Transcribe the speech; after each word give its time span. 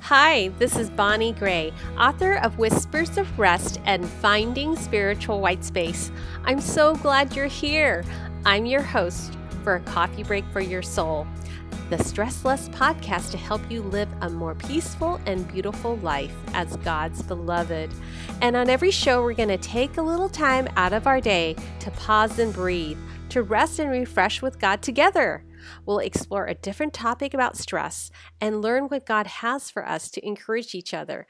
Hi, 0.00 0.48
this 0.58 0.76
is 0.76 0.88
Bonnie 0.88 1.32
Gray, 1.32 1.72
author 1.98 2.34
of 2.36 2.58
Whispers 2.58 3.18
of 3.18 3.38
Rest 3.38 3.78
and 3.84 4.08
Finding 4.08 4.74
Spiritual 4.74 5.40
White 5.40 5.62
Space. 5.62 6.10
I'm 6.44 6.60
so 6.60 6.96
glad 6.96 7.36
you're 7.36 7.46
here. 7.46 8.02
I'm 8.46 8.64
your 8.64 8.82
host 8.82 9.36
for 9.62 9.76
a 9.76 9.80
coffee 9.80 10.24
break 10.24 10.44
for 10.46 10.60
your 10.60 10.82
soul, 10.82 11.26
the 11.90 12.02
Stress 12.02 12.44
Less 12.44 12.70
podcast 12.70 13.30
to 13.32 13.36
help 13.36 13.60
you 13.70 13.82
live 13.82 14.08
a 14.22 14.30
more 14.30 14.54
peaceful 14.54 15.20
and 15.26 15.46
beautiful 15.46 15.96
life 15.98 16.34
as 16.54 16.74
God's 16.78 17.22
beloved. 17.22 17.90
And 18.40 18.56
on 18.56 18.70
every 18.70 18.90
show, 18.90 19.22
we're 19.22 19.34
going 19.34 19.50
to 19.50 19.58
take 19.58 19.98
a 19.98 20.02
little 20.02 20.30
time 20.30 20.68
out 20.76 20.94
of 20.94 21.06
our 21.06 21.20
day 21.20 21.54
to 21.80 21.90
pause 21.92 22.38
and 22.38 22.52
breathe, 22.52 22.98
to 23.28 23.42
rest 23.42 23.78
and 23.78 23.90
refresh 23.90 24.42
with 24.42 24.58
God 24.58 24.82
together. 24.82 25.44
We'll 25.86 25.98
explore 25.98 26.46
a 26.46 26.54
different 26.54 26.92
topic 26.92 27.34
about 27.34 27.56
stress 27.56 28.10
and 28.40 28.62
learn 28.62 28.84
what 28.84 29.06
God 29.06 29.26
has 29.26 29.70
for 29.70 29.88
us 29.88 30.10
to 30.12 30.26
encourage 30.26 30.74
each 30.74 30.94
other. 30.94 31.26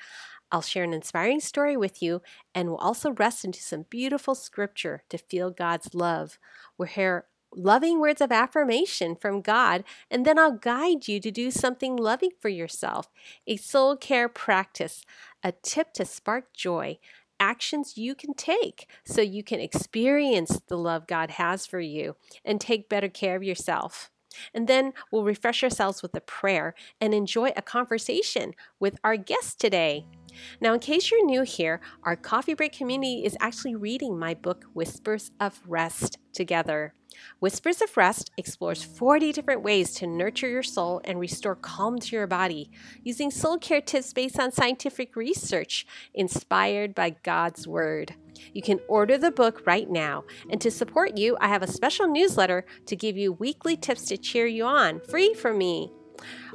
I'll 0.50 0.62
share 0.62 0.84
an 0.84 0.92
inspiring 0.92 1.40
story 1.40 1.76
with 1.76 2.02
you, 2.02 2.20
and 2.54 2.68
we'll 2.68 2.76
also 2.76 3.12
rest 3.12 3.44
into 3.44 3.60
some 3.60 3.86
beautiful 3.88 4.34
scripture 4.34 5.02
to 5.08 5.16
feel 5.16 5.50
God's 5.50 5.94
love. 5.94 6.38
We'll 6.76 6.88
hear 6.88 7.26
loving 7.54 8.00
words 8.00 8.20
of 8.20 8.30
affirmation 8.30 9.16
from 9.16 9.40
God, 9.40 9.84
and 10.10 10.26
then 10.26 10.38
I'll 10.38 10.52
guide 10.52 11.08
you 11.08 11.20
to 11.20 11.30
do 11.30 11.50
something 11.50 11.96
loving 11.96 12.30
for 12.38 12.48
yourself 12.48 13.08
a 13.46 13.56
soul 13.56 13.96
care 13.96 14.28
practice, 14.28 15.04
a 15.42 15.52
tip 15.52 15.92
to 15.94 16.04
spark 16.04 16.52
joy, 16.52 16.98
actions 17.40 17.96
you 17.96 18.14
can 18.14 18.34
take 18.34 18.88
so 19.04 19.20
you 19.20 19.42
can 19.42 19.58
experience 19.58 20.60
the 20.68 20.76
love 20.76 21.06
God 21.06 21.32
has 21.32 21.66
for 21.66 21.80
you 21.80 22.14
and 22.44 22.60
take 22.60 22.88
better 22.88 23.08
care 23.08 23.36
of 23.36 23.42
yourself. 23.42 24.10
And 24.54 24.68
then 24.68 24.92
we'll 25.10 25.24
refresh 25.24 25.62
ourselves 25.62 26.02
with 26.02 26.14
a 26.14 26.20
prayer 26.20 26.74
and 27.00 27.14
enjoy 27.14 27.52
a 27.56 27.62
conversation 27.62 28.54
with 28.80 28.98
our 29.04 29.16
guest 29.16 29.60
today. 29.60 30.06
Now, 30.60 30.74
in 30.74 30.80
case 30.80 31.10
you're 31.10 31.24
new 31.24 31.42
here, 31.42 31.80
our 32.04 32.16
coffee 32.16 32.54
break 32.54 32.72
community 32.72 33.24
is 33.24 33.36
actually 33.40 33.74
reading 33.74 34.18
my 34.18 34.34
book, 34.34 34.64
Whispers 34.72 35.30
of 35.38 35.60
Rest, 35.66 36.18
together. 36.32 36.94
Whispers 37.40 37.82
of 37.82 37.96
Rest 37.96 38.30
explores 38.36 38.82
40 38.82 39.32
different 39.32 39.62
ways 39.62 39.92
to 39.94 40.06
nurture 40.06 40.48
your 40.48 40.62
soul 40.62 41.00
and 41.04 41.18
restore 41.18 41.56
calm 41.56 41.98
to 41.98 42.16
your 42.16 42.26
body 42.26 42.70
using 43.02 43.30
soul 43.30 43.58
care 43.58 43.80
tips 43.80 44.12
based 44.12 44.38
on 44.38 44.52
scientific 44.52 45.16
research 45.16 45.86
inspired 46.14 46.94
by 46.94 47.10
God's 47.22 47.66
Word. 47.66 48.14
You 48.52 48.62
can 48.62 48.80
order 48.88 49.18
the 49.18 49.30
book 49.30 49.62
right 49.66 49.88
now. 49.88 50.24
And 50.50 50.60
to 50.60 50.70
support 50.70 51.16
you, 51.16 51.36
I 51.40 51.48
have 51.48 51.62
a 51.62 51.70
special 51.70 52.08
newsletter 52.08 52.64
to 52.86 52.96
give 52.96 53.16
you 53.16 53.32
weekly 53.32 53.76
tips 53.76 54.06
to 54.06 54.16
cheer 54.16 54.46
you 54.46 54.64
on, 54.64 55.00
free 55.00 55.34
from 55.34 55.58
me. 55.58 55.92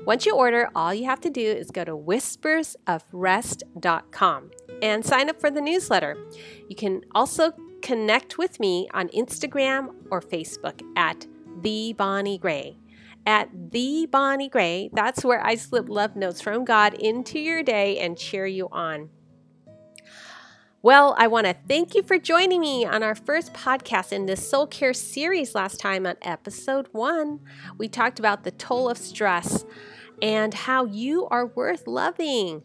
Once 0.05 0.25
you 0.25 0.33
order, 0.35 0.69
all 0.75 0.93
you 0.93 1.05
have 1.05 1.21
to 1.21 1.29
do 1.29 1.41
is 1.41 1.71
go 1.71 1.83
to 1.83 1.97
whispersofrest.com 1.97 4.51
and 4.81 5.05
sign 5.05 5.29
up 5.29 5.41
for 5.41 5.51
the 5.51 5.61
newsletter. 5.61 6.17
You 6.69 6.75
can 6.75 7.01
also 7.13 7.53
connect 7.87 8.37
with 8.37 8.59
me 8.59 8.85
on 8.93 9.07
Instagram 9.09 9.95
or 10.11 10.19
Facebook 10.19 10.81
at 10.97 11.25
the 11.61 11.93
Bonnie 11.93 12.37
Gray. 12.37 12.77
At 13.25 13.71
the 13.71 14.09
Bonnie 14.11 14.49
Gray, 14.49 14.89
that's 14.91 15.23
where 15.23 15.41
I 15.41 15.55
slip 15.55 15.87
love 15.87 16.17
notes 16.17 16.41
from 16.41 16.65
God 16.65 16.95
into 16.95 17.39
your 17.39 17.63
day 17.63 17.97
and 17.99 18.17
cheer 18.17 18.45
you 18.45 18.67
on. 18.73 19.09
Well, 20.81 21.15
I 21.17 21.27
want 21.27 21.47
to 21.47 21.55
thank 21.69 21.95
you 21.95 22.03
for 22.03 22.19
joining 22.19 22.59
me 22.59 22.85
on 22.85 23.03
our 23.03 23.15
first 23.15 23.53
podcast 23.53 24.11
in 24.11 24.25
this 24.25 24.45
soul 24.45 24.67
care 24.67 24.93
series 24.93 25.55
last 25.55 25.79
time 25.79 26.05
on 26.05 26.17
episode 26.21 26.89
one. 26.91 27.39
We 27.77 27.87
talked 27.87 28.19
about 28.19 28.43
the 28.43 28.51
toll 28.51 28.89
of 28.89 28.97
stress 28.97 29.63
and 30.21 30.53
how 30.53 30.83
you 30.83 31.25
are 31.29 31.47
worth 31.47 31.87
loving. 31.87 32.63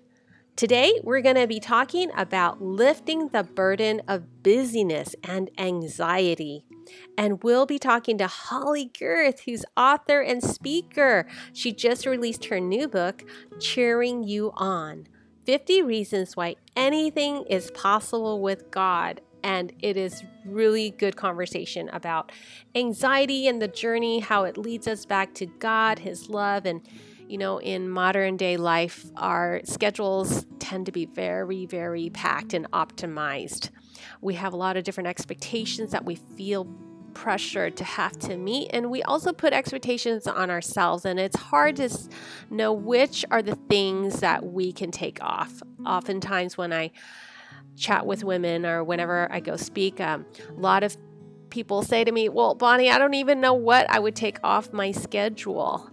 Today, 0.55 1.01
we're 1.03 1.23
going 1.23 1.37
to 1.37 1.47
be 1.47 1.61
talking 1.61 2.11
about 2.15 2.61
lifting 2.61 3.29
the 3.29 3.43
burden 3.43 4.03
of 4.07 4.43
busyness 4.43 5.17
and 5.25 5.51
anxiety. 5.57 6.67
And 7.17 7.43
we'll 7.43 7.65
be 7.65 7.79
talking 7.79 8.19
to 8.19 8.27
Holly 8.27 8.91
Gerth, 8.93 9.41
who's 9.41 9.65
author 9.79 10.21
and 10.21 10.43
speaker. 10.43 11.27
She 11.55 11.73
just 11.73 12.05
released 12.05 12.45
her 12.47 12.61
new 12.61 12.87
book, 12.87 13.25
Cheering 13.61 14.25
You 14.25 14.53
On 14.57 15.07
50 15.47 15.83
Reasons 15.83 16.37
Why 16.37 16.57
Anything 16.77 17.45
is 17.49 17.71
Possible 17.71 18.43
with 18.43 18.71
God. 18.71 19.23
And 19.43 19.73
it 19.81 19.97
is 19.97 20.23
really 20.45 20.91
good 20.91 21.17
conversation 21.17 21.89
about 21.89 22.31
anxiety 22.75 23.49
and 23.49 23.61
the 23.61 23.69
journey, 23.69 24.21
how 24.21 24.45
it 24.45 24.59
leads 24.59 24.87
us 24.87 25.07
back 25.07 25.35
to 25.35 25.47
God, 25.47 26.01
His 26.01 26.29
love, 26.29 26.67
and 26.67 26.83
you 27.29 27.39
know, 27.39 27.59
in 27.59 27.89
modern 27.89 28.37
day 28.37 28.57
life, 28.57 29.07
our 29.17 29.61
schedules 29.65 30.47
tend 30.59 30.87
to 30.87 30.93
be 30.93 31.07
very, 31.07 31.67
very 31.67 32.11
packed 32.11 32.55
and 32.55 32.71
optimized. 32.73 33.71
We 34.21 34.35
have 34.35 34.53
a 34.53 34.57
lot 34.57 34.77
of 34.77 34.85
different 34.85 35.09
expectations 35.09 35.91
that 35.93 36.05
we 36.05 36.17
feel 36.17 36.67
pressured 37.15 37.77
to 37.77 37.85
have 37.85 38.19
to 38.19 38.37
meet 38.37 38.71
and 38.73 38.91
we 38.91 39.03
also 39.03 39.33
put 39.33 39.53
expectations 39.53 40.27
on 40.27 40.51
ourselves 40.51 41.05
and 41.05 41.21
it's 41.21 41.37
hard 41.37 41.77
to 41.77 41.91
know 42.51 42.73
which 42.73 43.25
are 43.31 43.43
the 43.43 43.55
things 43.69 44.21
that 44.21 44.45
we 44.45 44.73
can 44.73 44.91
take 44.91 45.23
off 45.23 45.63
oftentimes 45.87 46.57
when 46.57 46.73
i 46.73 46.91
chat 47.77 48.07
with 48.07 48.25
women 48.25 48.65
or 48.65 48.83
whenever 48.83 49.31
i 49.31 49.41
go 49.41 49.57
speak 49.57 50.01
um, 50.01 50.25
a 50.49 50.61
lot 50.61 50.83
of 50.83 50.97
people 51.51 51.83
say 51.83 52.03
to 52.03 52.13
me 52.13 52.29
well 52.29 52.55
bonnie 52.55 52.91
i 52.91 52.99
don't 52.99 53.15
even 53.15 53.41
know 53.41 53.55
what 53.55 53.89
i 53.91 53.99
would 53.99 54.17
take 54.17 54.39
off 54.43 54.73
my 54.73 54.91
schedule 54.91 55.92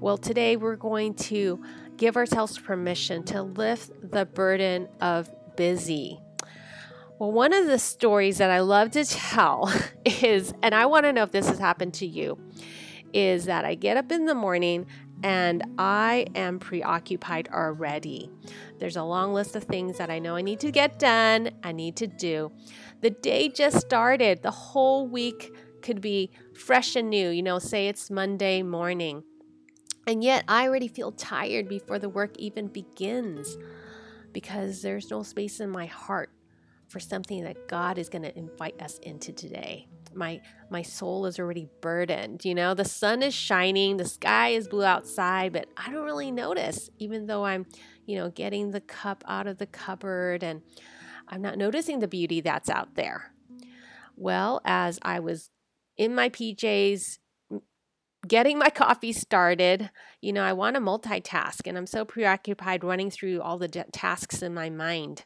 well, 0.00 0.16
today 0.16 0.56
we're 0.56 0.76
going 0.76 1.12
to 1.14 1.62
give 1.98 2.16
ourselves 2.16 2.58
permission 2.58 3.22
to 3.24 3.42
lift 3.42 3.90
the 4.10 4.24
burden 4.24 4.88
of 5.00 5.28
busy. 5.56 6.18
Well, 7.18 7.32
one 7.32 7.52
of 7.52 7.66
the 7.66 7.78
stories 7.78 8.38
that 8.38 8.50
I 8.50 8.60
love 8.60 8.92
to 8.92 9.04
tell 9.04 9.70
is, 10.06 10.54
and 10.62 10.74
I 10.74 10.86
want 10.86 11.04
to 11.04 11.12
know 11.12 11.22
if 11.24 11.32
this 11.32 11.48
has 11.48 11.58
happened 11.58 11.92
to 11.94 12.06
you, 12.06 12.38
is 13.12 13.44
that 13.44 13.66
I 13.66 13.74
get 13.74 13.98
up 13.98 14.10
in 14.10 14.24
the 14.24 14.34
morning 14.34 14.86
and 15.22 15.62
I 15.76 16.24
am 16.34 16.58
preoccupied 16.58 17.50
already. 17.52 18.30
There's 18.78 18.96
a 18.96 19.02
long 19.02 19.34
list 19.34 19.54
of 19.54 19.64
things 19.64 19.98
that 19.98 20.08
I 20.08 20.18
know 20.18 20.34
I 20.34 20.40
need 20.40 20.60
to 20.60 20.70
get 20.70 20.98
done, 20.98 21.50
I 21.62 21.72
need 21.72 21.96
to 21.96 22.06
do. 22.06 22.52
The 23.02 23.10
day 23.10 23.50
just 23.50 23.80
started, 23.80 24.42
the 24.42 24.50
whole 24.50 25.06
week 25.06 25.54
could 25.82 26.00
be 26.00 26.30
fresh 26.54 26.96
and 26.96 27.10
new. 27.10 27.28
You 27.28 27.42
know, 27.42 27.58
say 27.58 27.88
it's 27.88 28.10
Monday 28.10 28.62
morning. 28.62 29.24
And 30.06 30.24
yet, 30.24 30.44
I 30.48 30.66
already 30.66 30.88
feel 30.88 31.12
tired 31.12 31.68
before 31.68 31.98
the 31.98 32.08
work 32.08 32.36
even 32.38 32.68
begins 32.68 33.56
because 34.32 34.82
there's 34.82 35.10
no 35.10 35.22
space 35.22 35.60
in 35.60 35.70
my 35.70 35.86
heart 35.86 36.30
for 36.88 36.98
something 36.98 37.44
that 37.44 37.68
God 37.68 37.98
is 37.98 38.08
going 38.08 38.22
to 38.22 38.36
invite 38.36 38.80
us 38.82 38.98
into 38.98 39.32
today. 39.32 39.86
My 40.12 40.40
my 40.70 40.82
soul 40.82 41.26
is 41.26 41.38
already 41.38 41.68
burdened. 41.80 42.44
You 42.44 42.54
know, 42.54 42.74
the 42.74 42.84
sun 42.84 43.22
is 43.22 43.32
shining, 43.32 43.96
the 43.96 44.08
sky 44.08 44.48
is 44.48 44.66
blue 44.66 44.84
outside, 44.84 45.52
but 45.52 45.68
I 45.76 45.92
don't 45.92 46.04
really 46.04 46.32
notice 46.32 46.90
even 46.98 47.26
though 47.26 47.44
I'm, 47.44 47.66
you 48.06 48.16
know, 48.16 48.30
getting 48.30 48.72
the 48.72 48.80
cup 48.80 49.22
out 49.28 49.46
of 49.46 49.58
the 49.58 49.66
cupboard 49.66 50.42
and 50.42 50.62
I'm 51.28 51.42
not 51.42 51.58
noticing 51.58 52.00
the 52.00 52.08
beauty 52.08 52.40
that's 52.40 52.68
out 52.68 52.96
there. 52.96 53.32
Well, 54.16 54.60
as 54.64 54.98
I 55.02 55.20
was 55.20 55.50
in 55.96 56.12
my 56.12 56.28
PJs 56.28 57.18
getting 58.26 58.58
my 58.58 58.70
coffee 58.74 59.12
started. 59.12 59.90
You 60.20 60.32
know, 60.32 60.42
I 60.42 60.52
want 60.52 60.76
to 60.76 60.80
multitask 60.80 61.66
and 61.66 61.76
I'm 61.76 61.86
so 61.86 62.04
preoccupied 62.04 62.84
running 62.84 63.10
through 63.10 63.40
all 63.40 63.58
the 63.58 63.68
tasks 63.68 64.42
in 64.42 64.54
my 64.54 64.70
mind. 64.70 65.24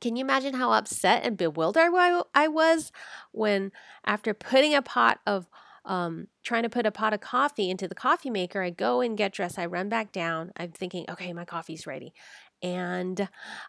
Can 0.00 0.16
you 0.16 0.24
imagine 0.24 0.54
how 0.54 0.72
upset 0.72 1.24
and 1.24 1.36
bewildered 1.36 1.92
I 2.34 2.48
was 2.48 2.90
when, 3.30 3.70
after 4.04 4.34
putting 4.34 4.74
a 4.74 4.82
pot 4.82 5.20
of, 5.28 5.48
um, 5.84 6.26
trying 6.42 6.64
to 6.64 6.68
put 6.68 6.86
a 6.86 6.90
pot 6.90 7.14
of 7.14 7.20
coffee 7.20 7.70
into 7.70 7.86
the 7.86 7.94
coffee 7.94 8.30
maker, 8.30 8.62
I 8.62 8.70
go 8.70 9.00
and 9.00 9.16
get 9.16 9.32
dressed, 9.32 9.60
I 9.60 9.66
run 9.66 9.88
back 9.88 10.10
down. 10.10 10.50
I'm 10.56 10.72
thinking, 10.72 11.04
okay, 11.08 11.32
my 11.32 11.44
coffee's 11.44 11.86
ready. 11.86 12.12
And 12.60 13.28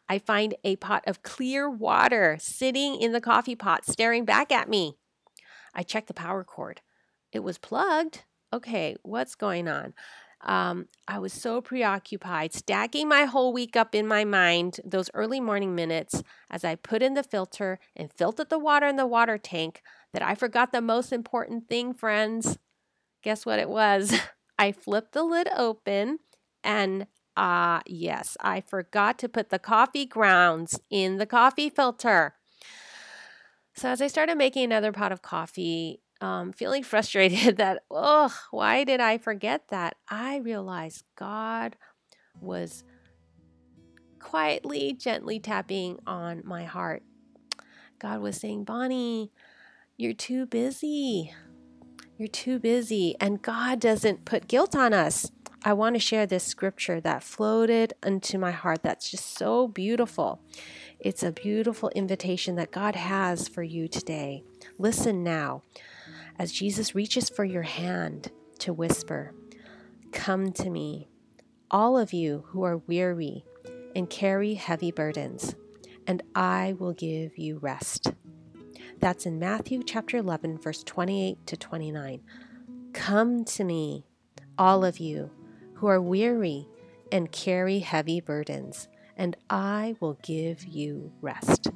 I 0.10 0.18
find 0.18 0.56
a 0.64 0.76
pot 0.78 1.04
of 1.06 1.22
clear 1.22 1.70
water 1.70 2.38
sitting 2.40 3.00
in 3.00 3.12
the 3.12 3.22
coffee 3.22 3.56
pot, 3.56 3.86
staring 3.86 4.26
back 4.26 4.52
at 4.52 4.68
me. 4.68 4.96
I 5.76 5.84
check 5.84 6.08
the 6.08 6.16
power 6.16 6.44
cord 6.44 6.82
it 7.34 7.44
was 7.44 7.58
plugged. 7.58 8.24
Okay, 8.52 8.96
what's 9.04 9.36
going 9.36 9.68
on? 9.68 9.94
Um, 10.46 10.88
I 11.08 11.20
was 11.20 11.32
so 11.32 11.62
preoccupied, 11.62 12.54
stacking 12.54 13.08
my 13.08 13.24
whole 13.24 13.54
week 13.54 13.76
up 13.76 13.96
in 13.96 14.06
my 14.06 14.26
mind, 14.26 14.80
those 14.84 15.10
early 15.14 15.40
morning 15.40 15.74
minutes, 15.74 16.22
as 16.52 16.66
I 16.66 16.76
put 16.76 17.02
in 17.02 17.14
the 17.14 17.24
filter 17.24 17.80
and 17.96 18.12
filtered 18.12 18.50
the 18.50 18.60
water 18.60 18.88
in 18.88 18.98
the 18.98 19.08
water 19.08 19.38
tank, 19.38 19.82
that 20.12 20.22
I 20.22 20.36
forgot 20.36 20.72
the 20.72 20.82
most 20.82 21.14
important 21.14 21.70
thing, 21.70 21.94
friends. 21.94 22.58
Guess 23.24 23.46
what 23.46 23.60
it 23.60 23.70
was? 23.70 24.14
I 24.60 24.72
flipped 24.72 25.14
the 25.14 25.24
lid 25.24 25.48
open 25.56 26.20
and 26.64 27.08
ah, 27.36 27.78
uh, 27.78 27.82
yes, 27.88 28.38
I 28.42 28.62
forgot 28.62 29.18
to 29.20 29.30
put 29.30 29.50
the 29.50 29.60
coffee 29.60 30.06
grounds 30.06 30.80
in 30.90 31.18
the 31.18 31.26
coffee 31.26 31.70
filter. 31.70 32.36
So, 33.76 33.90
as 33.90 34.02
I 34.02 34.08
started 34.08 34.38
making 34.38 34.66
another 34.66 34.92
pot 34.92 35.12
of 35.12 35.24
coffee, 35.24 36.03
um, 36.24 36.54
feeling 36.54 36.84
frustrated 36.84 37.58
that, 37.58 37.84
oh, 37.92 38.34
why 38.50 38.86
did 38.86 39.02
I 39.02 39.18
forget 39.18 39.68
that? 39.70 39.98
I 40.10 40.38
realized 40.38 41.04
God 41.18 41.76
was 42.40 42.84
quietly, 44.20 44.94
gently 44.94 45.40
tapping 45.40 46.00
on 46.08 46.42
my 46.46 46.64
heart. 46.64 47.04
God 48.00 48.22
was 48.22 48.40
saying, 48.40 48.64
Bonnie, 48.64 49.32
you're 49.98 50.14
too 50.14 50.46
busy. 50.46 51.34
You're 52.18 52.28
too 52.30 52.58
busy. 52.58 53.16
And 53.20 53.42
God 53.42 53.80
doesn't 53.82 54.26
put 54.26 54.48
guilt 54.48 54.76
on 54.76 54.94
us. 54.94 55.30
I 55.66 55.74
want 55.74 55.96
to 55.96 56.00
share 56.00 56.26
this 56.26 56.44
scripture 56.44 57.00
that 57.02 57.24
floated 57.24 57.94
into 58.06 58.38
my 58.38 58.52
heart 58.52 58.84
that's 58.84 59.10
just 59.10 59.38
so 59.38 59.68
beautiful. 59.68 60.42
It's 61.00 61.24
a 61.24 61.32
beautiful 61.32 61.90
invitation 61.90 62.56
that 62.56 62.72
God 62.72 62.96
has 62.96 63.48
for 63.48 63.64
you 63.64 63.88
today. 63.88 64.44
Listen 64.78 65.24
now 65.24 65.64
as 66.40 66.52
Jesus 66.52 66.96
reaches 66.96 67.30
for 67.30 67.44
your 67.44 67.64
hand 67.64 68.32
to 68.60 68.74
whisper, 68.74 69.34
Come 70.12 70.52
to 70.54 70.70
me, 70.70 71.10
all 71.72 71.98
of 71.98 72.14
you 72.14 72.44
who 72.48 72.64
are 72.64 72.78
weary 72.78 73.44
and 73.96 74.10
carry 74.10 74.54
heavy 74.54 74.92
burdens, 74.92 75.56
and 76.08 76.22
I 76.36 76.76
will 76.78 76.94
give 76.94 77.38
you 77.38 77.58
rest. 77.60 78.14
That's 79.00 79.26
in 79.26 79.40
Matthew 79.40 79.84
chapter 79.84 80.18
11, 80.18 80.60
verse 80.60 80.84
28 80.84 81.46
to 81.48 81.58
29. 81.58 82.22
Come 82.94 83.44
to 83.46 83.64
me, 83.64 84.06
all 84.58 84.86
of 84.86 85.00
you 85.00 85.32
who 85.74 85.88
are 85.88 86.02
weary 86.02 86.68
and 87.12 87.32
carry 87.32 87.80
heavy 87.80 88.22
burdens, 88.22 88.88
and 89.18 89.36
I 89.50 89.96
will 90.00 90.18
give 90.24 90.64
you 90.64 91.12
rest. 91.22 91.70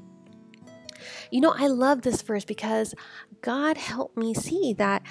You 1.31 1.41
know, 1.41 1.53
I 1.55 1.67
love 1.67 2.01
this 2.01 2.21
verse 2.21 2.45
because 2.45 2.93
God 3.41 3.77
helped 3.77 4.17
me 4.17 4.33
see 4.33 4.73
that 4.77 5.03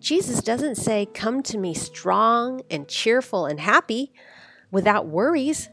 Jesus 0.00 0.40
doesn't 0.42 0.76
say, 0.76 1.06
Come 1.12 1.42
to 1.44 1.58
me 1.58 1.74
strong 1.74 2.62
and 2.70 2.88
cheerful 2.88 3.46
and 3.46 3.60
happy 3.60 4.12
without 4.70 5.06
worries. 5.06 5.68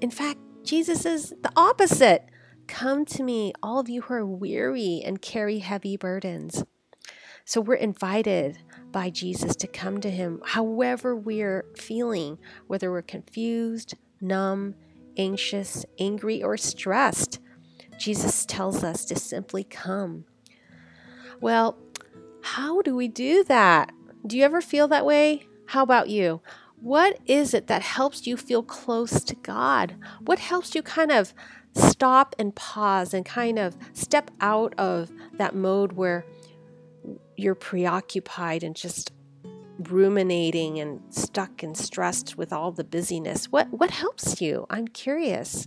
In 0.00 0.10
fact, 0.10 0.38
Jesus 0.62 1.06
is 1.06 1.30
the 1.42 1.52
opposite. 1.56 2.26
Come 2.66 3.04
to 3.06 3.22
me, 3.22 3.52
all 3.62 3.78
of 3.80 3.88
you 3.88 4.02
who 4.02 4.14
are 4.14 4.26
weary 4.26 5.02
and 5.04 5.20
carry 5.20 5.58
heavy 5.58 5.96
burdens. 5.96 6.64
So 7.44 7.60
we're 7.60 7.74
invited 7.74 8.58
by 8.92 9.10
Jesus 9.10 9.56
to 9.56 9.66
come 9.66 10.00
to 10.00 10.10
Him 10.10 10.40
however 10.44 11.16
we're 11.16 11.64
feeling, 11.76 12.38
whether 12.66 12.90
we're 12.90 13.02
confused, 13.02 13.94
numb, 14.20 14.74
anxious, 15.16 15.84
angry, 15.98 16.42
or 16.42 16.56
stressed. 16.56 17.40
Jesus 18.02 18.44
tells 18.44 18.82
us 18.82 19.04
to 19.04 19.16
simply 19.16 19.62
come. 19.62 20.24
Well, 21.40 21.78
how 22.42 22.82
do 22.82 22.96
we 22.96 23.06
do 23.06 23.44
that? 23.44 23.92
Do 24.26 24.36
you 24.36 24.42
ever 24.44 24.60
feel 24.60 24.88
that 24.88 25.06
way? 25.06 25.46
How 25.66 25.84
about 25.84 26.08
you? 26.08 26.40
What 26.80 27.20
is 27.26 27.54
it 27.54 27.68
that 27.68 27.82
helps 27.82 28.26
you 28.26 28.36
feel 28.36 28.64
close 28.64 29.22
to 29.22 29.36
God? 29.36 29.94
What 30.18 30.40
helps 30.40 30.74
you 30.74 30.82
kind 30.82 31.12
of 31.12 31.32
stop 31.76 32.34
and 32.40 32.56
pause 32.56 33.14
and 33.14 33.24
kind 33.24 33.56
of 33.56 33.76
step 33.92 34.32
out 34.40 34.74
of 34.78 35.12
that 35.34 35.54
mode 35.54 35.92
where 35.92 36.26
you're 37.36 37.54
preoccupied 37.54 38.64
and 38.64 38.74
just 38.74 39.12
ruminating 39.78 40.80
and 40.80 41.00
stuck 41.10 41.62
and 41.62 41.76
stressed 41.76 42.36
with 42.36 42.52
all 42.52 42.70
the 42.70 42.84
busyness 42.84 43.50
what 43.50 43.68
what 43.72 43.90
helps 43.90 44.40
you 44.40 44.64
i'm 44.70 44.86
curious 44.86 45.66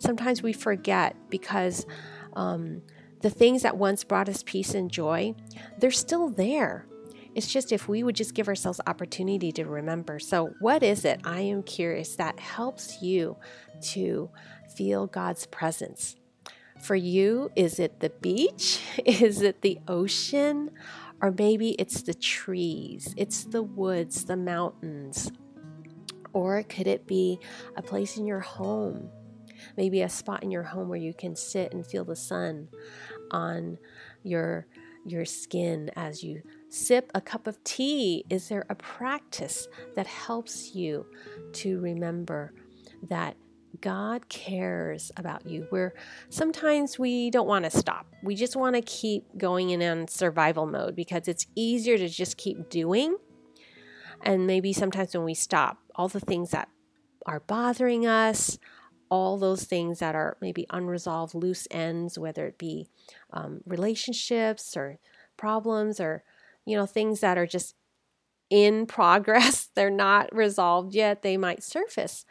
sometimes 0.00 0.42
we 0.42 0.52
forget 0.52 1.14
because 1.30 1.86
um, 2.34 2.82
the 3.20 3.30
things 3.30 3.62
that 3.62 3.76
once 3.76 4.02
brought 4.02 4.28
us 4.28 4.42
peace 4.44 4.74
and 4.74 4.90
joy 4.90 5.34
they're 5.78 5.90
still 5.90 6.28
there 6.28 6.86
it's 7.32 7.46
just 7.46 7.70
if 7.70 7.88
we 7.88 8.02
would 8.02 8.16
just 8.16 8.34
give 8.34 8.48
ourselves 8.48 8.80
opportunity 8.88 9.52
to 9.52 9.64
remember 9.64 10.18
so 10.18 10.50
what 10.60 10.82
is 10.82 11.04
it 11.04 11.20
i 11.24 11.40
am 11.40 11.62
curious 11.62 12.16
that 12.16 12.40
helps 12.40 13.00
you 13.00 13.36
to 13.80 14.28
feel 14.76 15.06
god's 15.06 15.46
presence 15.46 16.16
for 16.80 16.96
you, 16.96 17.50
is 17.54 17.78
it 17.78 18.00
the 18.00 18.10
beach? 18.10 18.80
Is 19.04 19.42
it 19.42 19.60
the 19.60 19.78
ocean? 19.86 20.70
Or 21.22 21.30
maybe 21.30 21.70
it's 21.78 22.02
the 22.02 22.14
trees, 22.14 23.14
it's 23.16 23.44
the 23.44 23.62
woods, 23.62 24.24
the 24.24 24.36
mountains. 24.36 25.30
Or 26.32 26.62
could 26.62 26.86
it 26.86 27.06
be 27.06 27.38
a 27.76 27.82
place 27.82 28.16
in 28.16 28.26
your 28.26 28.40
home? 28.40 29.10
Maybe 29.76 30.02
a 30.02 30.08
spot 30.08 30.42
in 30.42 30.50
your 30.50 30.62
home 30.62 30.88
where 30.88 30.98
you 30.98 31.14
can 31.14 31.36
sit 31.36 31.72
and 31.72 31.86
feel 31.86 32.04
the 32.04 32.16
sun 32.16 32.68
on 33.30 33.78
your 34.22 34.66
your 35.06 35.24
skin 35.24 35.90
as 35.96 36.22
you 36.22 36.42
sip 36.68 37.10
a 37.14 37.20
cup 37.20 37.46
of 37.46 37.62
tea. 37.64 38.24
Is 38.28 38.48
there 38.48 38.66
a 38.68 38.74
practice 38.74 39.66
that 39.96 40.06
helps 40.06 40.74
you 40.74 41.06
to 41.54 41.80
remember 41.80 42.52
that 43.08 43.36
God 43.80 44.28
cares 44.28 45.10
about 45.16 45.46
you. 45.46 45.66
Where 45.70 45.94
sometimes 46.28 46.98
we 46.98 47.30
don't 47.30 47.46
want 47.46 47.64
to 47.64 47.70
stop. 47.70 48.06
We 48.22 48.34
just 48.34 48.56
want 48.56 48.76
to 48.76 48.82
keep 48.82 49.24
going 49.38 49.70
in 49.70 49.82
on 49.82 50.08
survival 50.08 50.66
mode 50.66 50.96
because 50.96 51.28
it's 51.28 51.46
easier 51.54 51.96
to 51.96 52.08
just 52.08 52.36
keep 52.36 52.68
doing. 52.68 53.16
And 54.22 54.46
maybe 54.46 54.72
sometimes 54.72 55.14
when 55.14 55.24
we 55.24 55.34
stop, 55.34 55.78
all 55.94 56.08
the 56.08 56.20
things 56.20 56.50
that 56.50 56.68
are 57.26 57.40
bothering 57.40 58.06
us, 58.06 58.58
all 59.10 59.36
those 59.38 59.64
things 59.64 59.98
that 59.98 60.14
are 60.14 60.36
maybe 60.40 60.66
unresolved 60.70 61.34
loose 61.34 61.66
ends, 61.70 62.18
whether 62.18 62.46
it 62.46 62.58
be 62.58 62.86
um, 63.32 63.60
relationships 63.66 64.76
or 64.76 64.98
problems 65.36 66.00
or 66.00 66.22
you 66.64 66.76
know 66.76 66.86
things 66.86 67.20
that 67.20 67.36
are 67.36 67.46
just 67.46 67.74
in 68.50 68.86
progress, 68.86 69.68
they're 69.74 69.90
not 69.90 70.34
resolved 70.34 70.94
yet, 70.94 71.22
they 71.22 71.36
might 71.36 71.62
surface. 71.62 72.24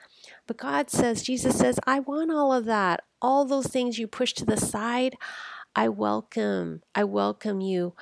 But 0.48 0.58
God 0.58 0.90
says, 0.90 1.24
Jesus 1.24 1.58
says, 1.58 1.80
I 1.86 2.00
want 2.00 2.31
all 2.31 2.52
of 2.52 2.66
that. 2.66 3.04
All 3.22 3.46
those 3.46 3.68
things 3.68 3.98
you 3.98 4.08
push 4.08 4.34
to 4.34 4.46
the 4.46 4.58
side, 4.58 5.16
I 5.76 5.90
welcome. 5.90 6.81
I 6.96 7.04
welcome 7.06 7.62
you 7.62 7.96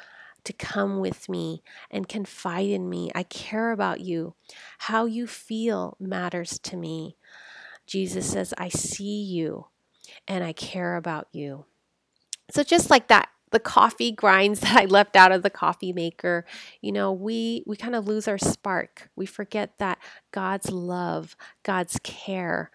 to 0.43 0.53
come 0.53 0.99
with 0.99 1.27
me 1.27 1.61
and 1.91 2.07
confide 2.07 2.69
in 2.69 2.89
me. 2.89 3.11
I 3.13 3.23
care 3.23 3.71
about 3.71 3.99
you. 3.99 4.35
How 4.79 5.05
you 5.05 5.27
feel 5.27 5.97
matters 5.99 6.57
to 6.59 6.77
me. 6.77 7.17
Jesus 7.87 8.29
says, 8.29 8.53
I 8.57 8.69
see 8.69 9.23
you 9.23 9.67
and 10.27 10.43
I 10.43 10.53
care 10.53 10.95
about 10.95 11.27
you. 11.31 11.65
So, 12.51 12.63
just 12.63 12.89
like 12.89 13.07
that 13.07 13.29
the 13.51 13.59
coffee 13.59 14.11
grinds 14.11 14.59
that 14.61 14.77
I 14.77 14.85
left 14.85 15.15
out 15.15 15.31
of 15.31 15.43
the 15.43 15.49
coffee 15.49 15.93
maker, 15.93 16.45
you 16.81 16.91
know, 16.91 17.11
we 17.11 17.63
we 17.65 17.75
kind 17.75 17.95
of 17.95 18.07
lose 18.07 18.27
our 18.27 18.37
spark. 18.37 19.09
We 19.15 19.25
forget 19.25 19.77
that 19.79 19.99
God's 20.31 20.71
love, 20.71 21.35
God's 21.63 21.99
care 22.03 22.71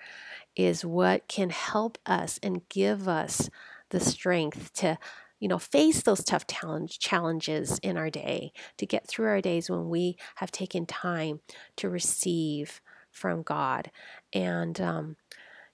is 0.57 0.85
what 0.85 1.29
can 1.29 1.51
help 1.51 1.99
us 2.05 2.39
and 2.43 2.69
give 2.69 3.09
us 3.09 3.49
the 3.91 4.01
strength 4.01 4.73
to 4.75 4.99
you 5.41 5.49
know 5.49 5.59
face 5.59 6.03
those 6.03 6.25
tough 6.25 6.47
challenge, 6.47 6.99
challenges 6.99 7.79
in 7.81 7.97
our 7.97 8.11
day 8.11 8.53
to 8.79 8.87
get 8.87 9.07
through 9.07 9.27
our 9.27 9.41
days 9.41 9.69
when 9.69 9.89
we 9.89 10.17
have 10.37 10.51
taken 10.51 10.87
time 10.87 11.41
to 11.77 11.89
receive 11.89 12.81
from 13.13 13.43
god 13.43 13.91
and 14.33 14.81
um, 14.81 15.17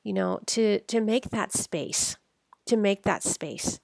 you 0.03 0.13
know 0.13 0.41
to 0.47 0.81
to 0.81 1.01
make 1.01 1.31
that 1.31 1.53
space 1.53 2.17
to 2.67 2.77
make 2.77 3.03
that 3.03 3.23
space 3.23 3.81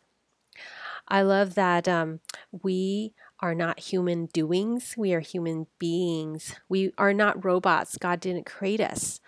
I 1.07 1.23
love 1.23 1.55
that 1.55 1.87
um, 1.87 2.21
we 2.51 3.13
are 3.41 3.55
not 3.55 3.79
human 3.79 4.27
doings, 4.27 4.95
we 4.97 5.13
are 5.13 5.21
human 5.21 5.67
beings. 5.79 6.55
We 6.69 6.93
are 6.97 7.13
not 7.13 7.45
robots. 7.45 7.99
God 7.99 8.21
didn't 8.21 8.47
create 8.47 8.81
us 8.81 9.21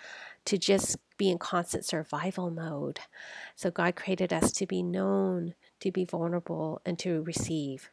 to 0.46 0.56
just 0.56 0.96
be 1.18 1.30
in 1.30 1.38
constant 1.38 1.84
survival 1.84 2.50
mode. 2.50 3.00
So 3.56 3.70
God 3.70 3.96
created 3.96 4.32
us 4.32 4.52
to 4.52 4.66
be 4.66 4.82
known, 4.82 5.54
to 5.80 5.90
be 5.90 6.04
vulnerable, 6.04 6.80
and 6.86 6.98
to 7.00 7.22
receive. 7.22 7.90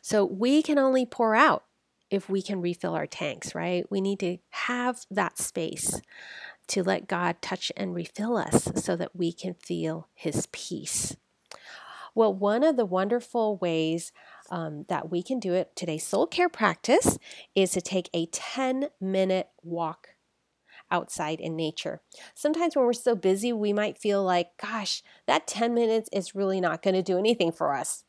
So 0.00 0.24
we 0.24 0.62
can 0.62 0.78
only 0.78 1.06
pour 1.06 1.34
out 1.34 1.64
if 2.10 2.28
we 2.28 2.42
can 2.42 2.60
refill 2.60 2.94
our 2.94 3.06
tanks, 3.06 3.54
right? 3.54 3.84
We 3.90 4.00
need 4.00 4.20
to 4.20 4.38
have 4.50 5.04
that 5.10 5.38
space 5.38 6.00
to 6.68 6.82
let 6.82 7.08
God 7.08 7.40
touch 7.40 7.72
and 7.76 7.94
refill 7.94 8.36
us 8.36 8.70
so 8.76 8.96
that 8.96 9.16
we 9.16 9.32
can 9.32 9.54
feel 9.54 10.08
His 10.14 10.46
peace. 10.52 11.16
Well, 12.14 12.34
one 12.34 12.64
of 12.64 12.76
the 12.76 12.84
wonderful 12.84 13.58
ways 13.58 14.12
um, 14.50 14.84
that 14.88 15.10
we 15.10 15.22
can 15.22 15.38
do 15.38 15.54
it 15.54 15.76
today's 15.76 16.06
soul 16.06 16.26
care 16.26 16.48
practice 16.48 17.18
is 17.54 17.70
to 17.72 17.80
take 17.80 18.10
a 18.12 18.26
10 18.26 18.88
minute 19.00 19.48
walk 19.62 20.08
outside 20.90 21.40
in 21.40 21.54
nature. 21.54 22.00
Sometimes 22.34 22.74
when 22.74 22.84
we're 22.84 22.92
so 22.92 23.14
busy, 23.14 23.52
we 23.52 23.72
might 23.72 23.98
feel 23.98 24.22
like, 24.22 24.50
gosh, 24.60 25.02
that 25.26 25.46
10 25.46 25.74
minutes 25.74 26.08
is 26.12 26.34
really 26.34 26.60
not 26.60 26.82
going 26.82 26.94
to 26.94 27.02
do 27.02 27.18
anything 27.18 27.52
for 27.52 27.74
us. 27.74 28.04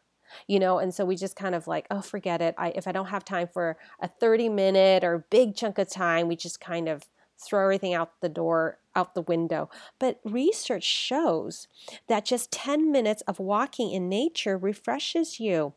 You 0.47 0.59
know, 0.59 0.79
and 0.79 0.93
so 0.93 1.05
we 1.05 1.15
just 1.15 1.35
kind 1.35 1.55
of 1.55 1.67
like, 1.67 1.87
oh, 1.91 2.01
forget 2.01 2.41
it. 2.41 2.55
I, 2.57 2.69
if 2.75 2.87
I 2.87 2.91
don't 2.91 3.07
have 3.07 3.25
time 3.25 3.47
for 3.47 3.77
a 3.99 4.07
30 4.07 4.49
minute 4.49 5.03
or 5.03 5.25
big 5.29 5.55
chunk 5.55 5.77
of 5.77 5.89
time, 5.89 6.27
we 6.27 6.35
just 6.35 6.59
kind 6.59 6.87
of 6.87 7.03
throw 7.37 7.63
everything 7.63 7.93
out 7.93 8.19
the 8.21 8.29
door, 8.29 8.79
out 8.95 9.15
the 9.15 9.21
window. 9.21 9.69
But 9.97 10.19
research 10.25 10.83
shows 10.83 11.67
that 12.07 12.25
just 12.25 12.51
10 12.51 12.91
minutes 12.91 13.21
of 13.27 13.39
walking 13.39 13.91
in 13.91 14.09
nature 14.09 14.57
refreshes 14.57 15.39
you, 15.39 15.73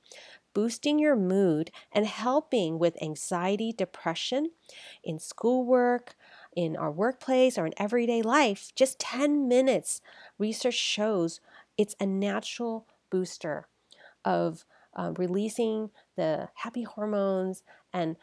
boosting 0.54 0.98
your 0.98 1.16
mood 1.16 1.70
and 1.92 2.06
helping 2.06 2.78
with 2.78 3.00
anxiety, 3.02 3.72
depression, 3.72 4.50
in 5.02 5.18
schoolwork, 5.18 6.14
in 6.54 6.76
our 6.76 6.90
workplace 6.90 7.56
or 7.56 7.66
in 7.66 7.72
everyday 7.76 8.22
life, 8.22 8.72
just 8.76 8.98
10 8.98 9.48
minutes, 9.48 10.00
research 10.38 10.74
shows 10.74 11.40
it's 11.78 11.96
a 11.98 12.06
natural 12.06 12.86
booster 13.10 13.66
of 14.24 14.64
uh, 14.94 15.12
releasing 15.16 15.90
the 16.16 16.48
happy 16.54 16.82
hormones 16.82 17.62
and 17.92 18.16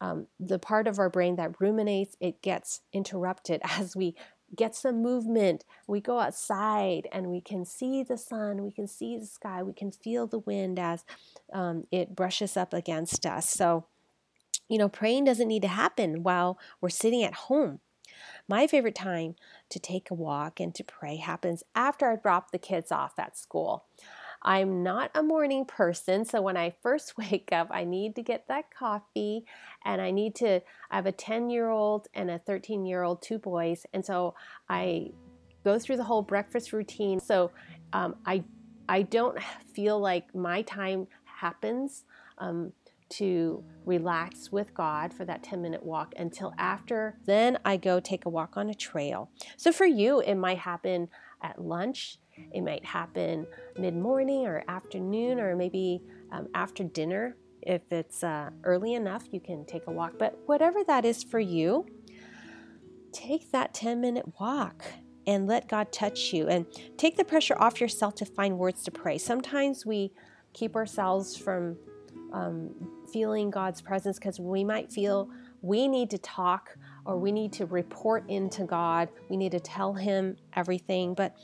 um, 0.00 0.26
the 0.40 0.58
part 0.58 0.88
of 0.88 0.98
our 0.98 1.08
brain 1.08 1.36
that 1.36 1.60
ruminates, 1.60 2.16
it 2.20 2.42
gets 2.42 2.80
interrupted 2.92 3.60
as 3.78 3.94
we 3.94 4.16
get 4.54 4.74
some 4.74 5.00
movement. 5.00 5.64
We 5.86 6.00
go 6.00 6.18
outside 6.18 7.08
and 7.12 7.28
we 7.28 7.40
can 7.40 7.64
see 7.64 8.02
the 8.02 8.18
sun, 8.18 8.62
we 8.62 8.72
can 8.72 8.86
see 8.86 9.16
the 9.16 9.26
sky, 9.26 9.62
we 9.62 9.72
can 9.72 9.92
feel 9.92 10.26
the 10.26 10.40
wind 10.40 10.78
as 10.78 11.04
um, 11.52 11.86
it 11.90 12.14
brushes 12.14 12.56
up 12.56 12.74
against 12.74 13.24
us. 13.24 13.48
So, 13.48 13.86
you 14.68 14.78
know, 14.78 14.88
praying 14.88 15.24
doesn't 15.24 15.48
need 15.48 15.62
to 15.62 15.68
happen 15.68 16.22
while 16.22 16.58
we're 16.80 16.90
sitting 16.90 17.22
at 17.22 17.34
home. 17.34 17.80
My 18.48 18.66
favorite 18.66 18.94
time 18.94 19.36
to 19.70 19.78
take 19.78 20.10
a 20.10 20.14
walk 20.14 20.60
and 20.60 20.74
to 20.74 20.84
pray 20.84 21.16
happens 21.16 21.62
after 21.74 22.10
I 22.10 22.16
drop 22.16 22.50
the 22.50 22.58
kids 22.58 22.92
off 22.92 23.18
at 23.18 23.38
school. 23.38 23.84
I'm 24.44 24.82
not 24.82 25.10
a 25.14 25.22
morning 25.22 25.64
person, 25.64 26.24
so 26.24 26.42
when 26.42 26.56
I 26.56 26.74
first 26.82 27.16
wake 27.18 27.50
up, 27.52 27.68
I 27.70 27.84
need 27.84 28.16
to 28.16 28.22
get 28.22 28.48
that 28.48 28.74
coffee 28.76 29.44
and 29.84 30.00
I 30.00 30.10
need 30.10 30.34
to. 30.36 30.60
I 30.90 30.96
have 30.96 31.06
a 31.06 31.12
10 31.12 31.50
year 31.50 31.68
old 31.68 32.08
and 32.14 32.30
a 32.30 32.38
13 32.38 32.84
year 32.84 33.02
old, 33.02 33.22
two 33.22 33.38
boys, 33.38 33.86
and 33.92 34.04
so 34.04 34.34
I 34.68 35.10
go 35.64 35.78
through 35.78 35.96
the 35.96 36.04
whole 36.04 36.22
breakfast 36.22 36.72
routine. 36.72 37.20
So 37.20 37.50
um, 37.92 38.16
I 38.26 38.44
I 38.88 39.02
don't 39.02 39.38
feel 39.74 39.98
like 40.00 40.34
my 40.34 40.62
time 40.62 41.06
happens. 41.24 42.04
Um, 42.38 42.72
to 43.12 43.62
relax 43.84 44.50
with 44.50 44.72
God 44.72 45.12
for 45.12 45.26
that 45.26 45.42
10 45.42 45.60
minute 45.60 45.82
walk 45.82 46.14
until 46.16 46.54
after. 46.56 47.18
Then 47.26 47.58
I 47.64 47.76
go 47.76 48.00
take 48.00 48.24
a 48.24 48.30
walk 48.30 48.56
on 48.56 48.70
a 48.70 48.74
trail. 48.74 49.30
So 49.58 49.70
for 49.70 49.84
you, 49.84 50.20
it 50.20 50.34
might 50.34 50.58
happen 50.58 51.08
at 51.42 51.60
lunch 51.60 52.16
it 52.52 52.62
might 52.62 52.84
happen 52.84 53.46
mid 53.78 53.94
morning 53.96 54.46
or 54.46 54.64
afternoon 54.68 55.40
or 55.40 55.56
maybe 55.56 56.02
um, 56.30 56.48
after 56.54 56.84
dinner. 56.84 57.36
If 57.62 57.92
it's 57.92 58.24
uh, 58.24 58.50
early 58.64 58.94
enough, 58.94 59.24
you 59.30 59.40
can 59.40 59.64
take 59.64 59.86
a 59.86 59.92
walk. 59.92 60.14
But 60.18 60.38
whatever 60.46 60.82
that 60.84 61.04
is 61.04 61.22
for 61.22 61.38
you, 61.38 61.86
take 63.12 63.50
that 63.52 63.74
10 63.74 64.00
minute 64.00 64.24
walk 64.40 64.84
and 65.26 65.46
let 65.46 65.68
God 65.68 65.92
touch 65.92 66.32
you 66.32 66.48
and 66.48 66.66
take 66.96 67.16
the 67.16 67.24
pressure 67.24 67.56
off 67.58 67.80
yourself 67.80 68.14
to 68.16 68.24
find 68.24 68.58
words 68.58 68.82
to 68.84 68.90
pray. 68.90 69.18
Sometimes 69.18 69.86
we 69.86 70.12
keep 70.52 70.74
ourselves 70.74 71.36
from 71.36 71.76
um, 72.32 72.70
feeling 73.12 73.50
God's 73.50 73.80
presence 73.80 74.18
because 74.18 74.40
we 74.40 74.64
might 74.64 74.90
feel 74.90 75.28
we 75.60 75.86
need 75.86 76.10
to 76.10 76.18
talk 76.18 76.76
or 77.04 77.16
we 77.18 77.30
need 77.30 77.52
to 77.54 77.66
report 77.66 78.28
into 78.28 78.64
God. 78.64 79.08
We 79.28 79.36
need 79.36 79.52
to 79.52 79.60
tell 79.60 79.92
Him 79.92 80.36
everything. 80.54 81.14
But 81.14 81.36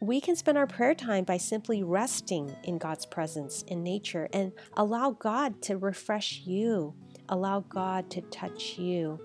we 0.00 0.20
can 0.20 0.36
spend 0.36 0.56
our 0.56 0.66
prayer 0.66 0.94
time 0.94 1.24
by 1.24 1.36
simply 1.36 1.82
resting 1.82 2.54
in 2.62 2.78
God's 2.78 3.06
presence 3.06 3.62
in 3.62 3.82
nature 3.82 4.28
and 4.32 4.52
allow 4.76 5.10
God 5.10 5.60
to 5.62 5.76
refresh 5.76 6.42
you, 6.44 6.94
allow 7.28 7.60
God 7.60 8.10
to 8.10 8.20
touch 8.20 8.78
you. 8.78 9.20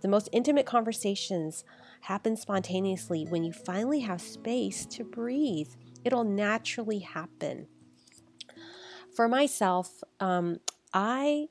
The 0.00 0.08
most 0.08 0.28
intimate 0.32 0.66
conversations 0.66 1.64
happen 2.02 2.36
spontaneously 2.36 3.26
when 3.28 3.44
you 3.44 3.52
finally 3.52 4.00
have 4.00 4.20
space 4.20 4.86
to 4.86 5.04
breathe. 5.04 5.70
It'll 6.04 6.24
naturally 6.24 7.00
happen. 7.00 7.66
For 9.14 9.28
myself, 9.28 10.02
um, 10.20 10.58
I 10.92 11.48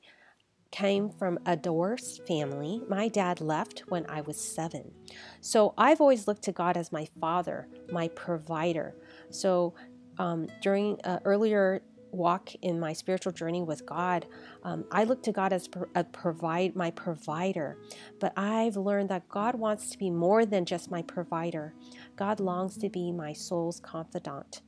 came 0.70 1.10
from 1.10 1.38
a 1.46 1.56
divorced 1.56 2.26
family. 2.26 2.82
My 2.88 3.08
dad 3.08 3.40
left 3.40 3.80
when 3.88 4.06
I 4.08 4.20
was 4.20 4.38
seven. 4.38 4.92
So 5.40 5.74
I've 5.78 6.00
always 6.00 6.28
looked 6.28 6.42
to 6.44 6.52
God 6.52 6.76
as 6.76 6.92
my 6.92 7.08
father, 7.20 7.68
my 7.90 8.08
provider. 8.08 8.94
So 9.30 9.74
um, 10.18 10.48
during 10.62 11.00
an 11.04 11.20
earlier 11.24 11.82
walk 12.10 12.54
in 12.62 12.80
my 12.80 12.92
spiritual 12.92 13.32
journey 13.32 13.62
with 13.62 13.84
God, 13.86 14.26
um, 14.62 14.84
I 14.90 15.04
look 15.04 15.22
to 15.24 15.32
God 15.32 15.52
as 15.52 15.68
a 15.94 16.04
provide 16.04 16.74
my 16.74 16.90
provider. 16.90 17.78
But 18.18 18.32
I've 18.36 18.76
learned 18.76 19.10
that 19.10 19.28
God 19.28 19.54
wants 19.54 19.90
to 19.90 19.98
be 19.98 20.10
more 20.10 20.44
than 20.44 20.64
just 20.64 20.90
my 20.90 21.02
provider. 21.02 21.74
God 22.16 22.40
longs 22.40 22.76
to 22.78 22.88
be 22.88 23.12
my 23.12 23.32
soul's 23.32 23.80
confidant 23.80 24.62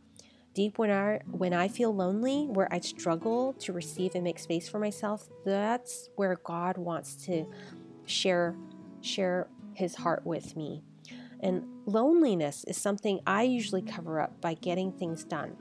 deep 0.55 0.79
when 0.79 0.91
I 0.91 1.21
when 1.31 1.53
I 1.53 1.69
feel 1.69 1.95
lonely, 1.95 2.47
where 2.47 2.73
I 2.73 2.81
struggle 2.81 3.55
to 3.55 3.73
receive 3.73 4.15
and 4.15 4.25
make 4.25 4.39
space 4.39 4.69
for 4.69 4.79
myself, 4.79 5.29
that's 5.45 6.09
where 6.17 6.37
God 6.45 6.79
wants 6.79 7.15
to 7.27 7.47
share 8.07 8.57
share 9.01 9.49
his 9.75 9.95
heart 9.95 10.27
with 10.27 10.57
me. 10.57 10.83
And 11.41 11.65
loneliness 11.87 12.65
is 12.65 12.77
something 12.77 13.21
I 13.27 13.45
usually 13.45 13.83
cover 13.83 14.21
up 14.21 14.41
by 14.41 14.55
getting 14.55 14.93
things 14.93 15.25
done. 15.25 15.57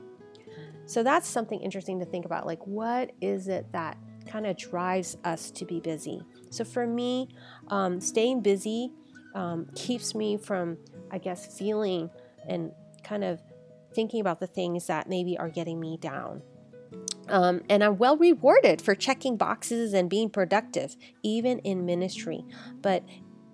So 0.86 1.02
that's 1.02 1.28
something 1.28 1.60
interesting 1.60 2.00
to 2.00 2.04
think 2.04 2.24
about. 2.24 2.46
Like, 2.46 2.66
what 2.66 3.12
is 3.20 3.48
it 3.48 3.70
that 3.72 3.96
kind 4.26 4.46
of 4.46 4.56
drives 4.56 5.16
us 5.24 5.50
to 5.52 5.64
be 5.64 5.80
busy? 5.80 6.22
So 6.50 6.64
for 6.64 6.86
me, 6.86 7.28
um, 7.68 8.00
staying 8.00 8.40
busy 8.40 8.92
um, 9.34 9.68
keeps 9.74 10.14
me 10.14 10.36
from, 10.36 10.76
I 11.10 11.18
guess, 11.18 11.56
feeling 11.56 12.10
and 12.48 12.72
kind 13.04 13.24
of 13.24 13.40
thinking 13.94 14.20
about 14.20 14.40
the 14.40 14.46
things 14.46 14.86
that 14.86 15.08
maybe 15.08 15.36
are 15.38 15.48
getting 15.48 15.80
me 15.80 15.96
down. 15.96 16.42
Um, 17.28 17.62
and 17.68 17.84
I'm 17.84 17.96
well 17.96 18.16
rewarded 18.16 18.82
for 18.82 18.94
checking 18.94 19.36
boxes 19.36 19.92
and 19.92 20.10
being 20.10 20.30
productive, 20.30 20.96
even 21.22 21.60
in 21.60 21.86
ministry. 21.86 22.44
But 22.80 23.04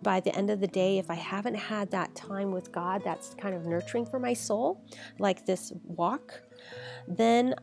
by 0.03 0.21
the 0.21 0.35
end 0.35 0.51
of 0.51 0.61
the 0.61 0.67
day, 0.67 0.99
if 0.99 1.11
I 1.11 1.15
haven't 1.15 1.57
had 1.57 1.91
that 1.91 2.15
time 2.15 2.53
with 2.53 2.73
God 2.73 3.03
that's 3.05 3.35
kind 3.35 3.55
of 3.55 3.67
nurturing 3.67 4.07
for 4.07 4.19
my 4.19 4.33
soul, 4.33 4.83
like 5.19 5.47
this 5.47 5.73
walk, 5.85 6.43
then 7.07 7.55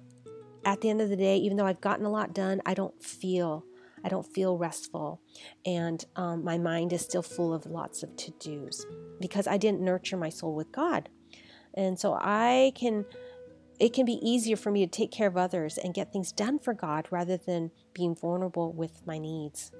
at 0.66 0.82
the 0.82 0.90
end 0.90 1.02
of 1.02 1.10
the 1.10 1.16
day, 1.16 1.38
even 1.38 1.58
though 1.58 1.66
I've 1.66 1.82
gotten 1.82 2.06
a 2.06 2.12
lot 2.12 2.34
done, 2.34 2.62
I 2.66 2.74
don't 2.74 3.02
feel 3.04 3.66
I 4.06 4.10
don't 4.10 4.26
feel 4.26 4.58
restful, 4.58 5.22
and 5.66 6.04
um, 6.18 6.44
my 6.44 6.58
mind 6.58 6.92
is 6.92 7.00
still 7.00 7.22
full 7.22 7.54
of 7.54 7.66
lots 7.66 8.04
of 8.04 8.14
to 8.18 8.32
dos 8.32 8.86
because 9.22 9.48
I 9.48 9.56
didn't 9.56 9.80
nurture 9.80 10.18
my 10.18 10.28
soul 10.28 10.54
with 10.54 10.74
God. 10.74 11.08
And 11.74 12.00
so 12.00 12.14
I 12.14 12.72
can, 12.76 13.06
it 13.80 13.94
can 13.94 14.06
be 14.06 14.20
easier 14.22 14.56
for 14.56 14.72
me 14.72 14.86
to 14.86 14.92
take 14.92 15.12
care 15.12 15.28
of 15.28 15.38
others 15.38 15.78
and 15.78 15.94
get 15.94 16.14
things 16.14 16.32
done 16.32 16.60
for 16.60 16.74
God 16.74 17.08
rather 17.10 17.38
than 17.38 17.72
being 17.94 18.16
vulnerable 18.16 18.72
with 18.72 19.06
my 19.06 19.18
needs. 19.18 19.72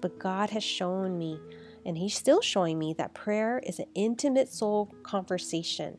But 0.00 0.18
God 0.18 0.50
has 0.50 0.62
shown 0.62 1.18
me, 1.18 1.40
and 1.84 1.96
He's 1.96 2.14
still 2.14 2.40
showing 2.40 2.78
me, 2.78 2.94
that 2.98 3.14
prayer 3.14 3.60
is 3.64 3.78
an 3.78 3.86
intimate 3.94 4.48
soul 4.48 4.92
conversation 5.02 5.98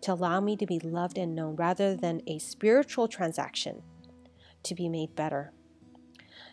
to 0.00 0.12
allow 0.12 0.40
me 0.40 0.56
to 0.56 0.66
be 0.66 0.78
loved 0.80 1.18
and 1.18 1.34
known 1.34 1.56
rather 1.56 1.94
than 1.94 2.20
a 2.26 2.38
spiritual 2.38 3.08
transaction 3.08 3.82
to 4.62 4.74
be 4.74 4.88
made 4.88 5.14
better. 5.14 5.52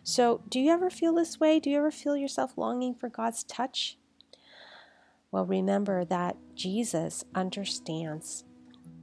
So, 0.04 0.42
do 0.50 0.60
you 0.60 0.72
ever 0.72 0.90
feel 0.90 1.14
this 1.14 1.40
way? 1.40 1.60
Do 1.60 1.70
you 1.70 1.78
ever 1.78 1.92
feel 1.92 2.16
yourself 2.16 2.58
longing 2.58 2.96
for 2.96 3.10
God's 3.10 3.44
touch? 3.44 3.98
Well, 5.32 5.46
remember 5.46 6.04
that 6.06 6.36
Jesus 6.56 7.24
understands, 7.34 8.44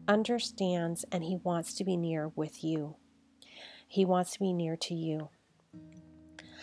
understands, 0.06 1.04
and 1.10 1.24
he 1.24 1.36
wants 1.36 1.74
to 1.74 1.84
be 1.84 1.96
near 1.96 2.28
with 2.36 2.62
you. 2.62 2.96
He 3.86 4.04
wants 4.04 4.32
to 4.32 4.40
be 4.40 4.52
near 4.52 4.76
to 4.76 4.94
you. 4.94 5.30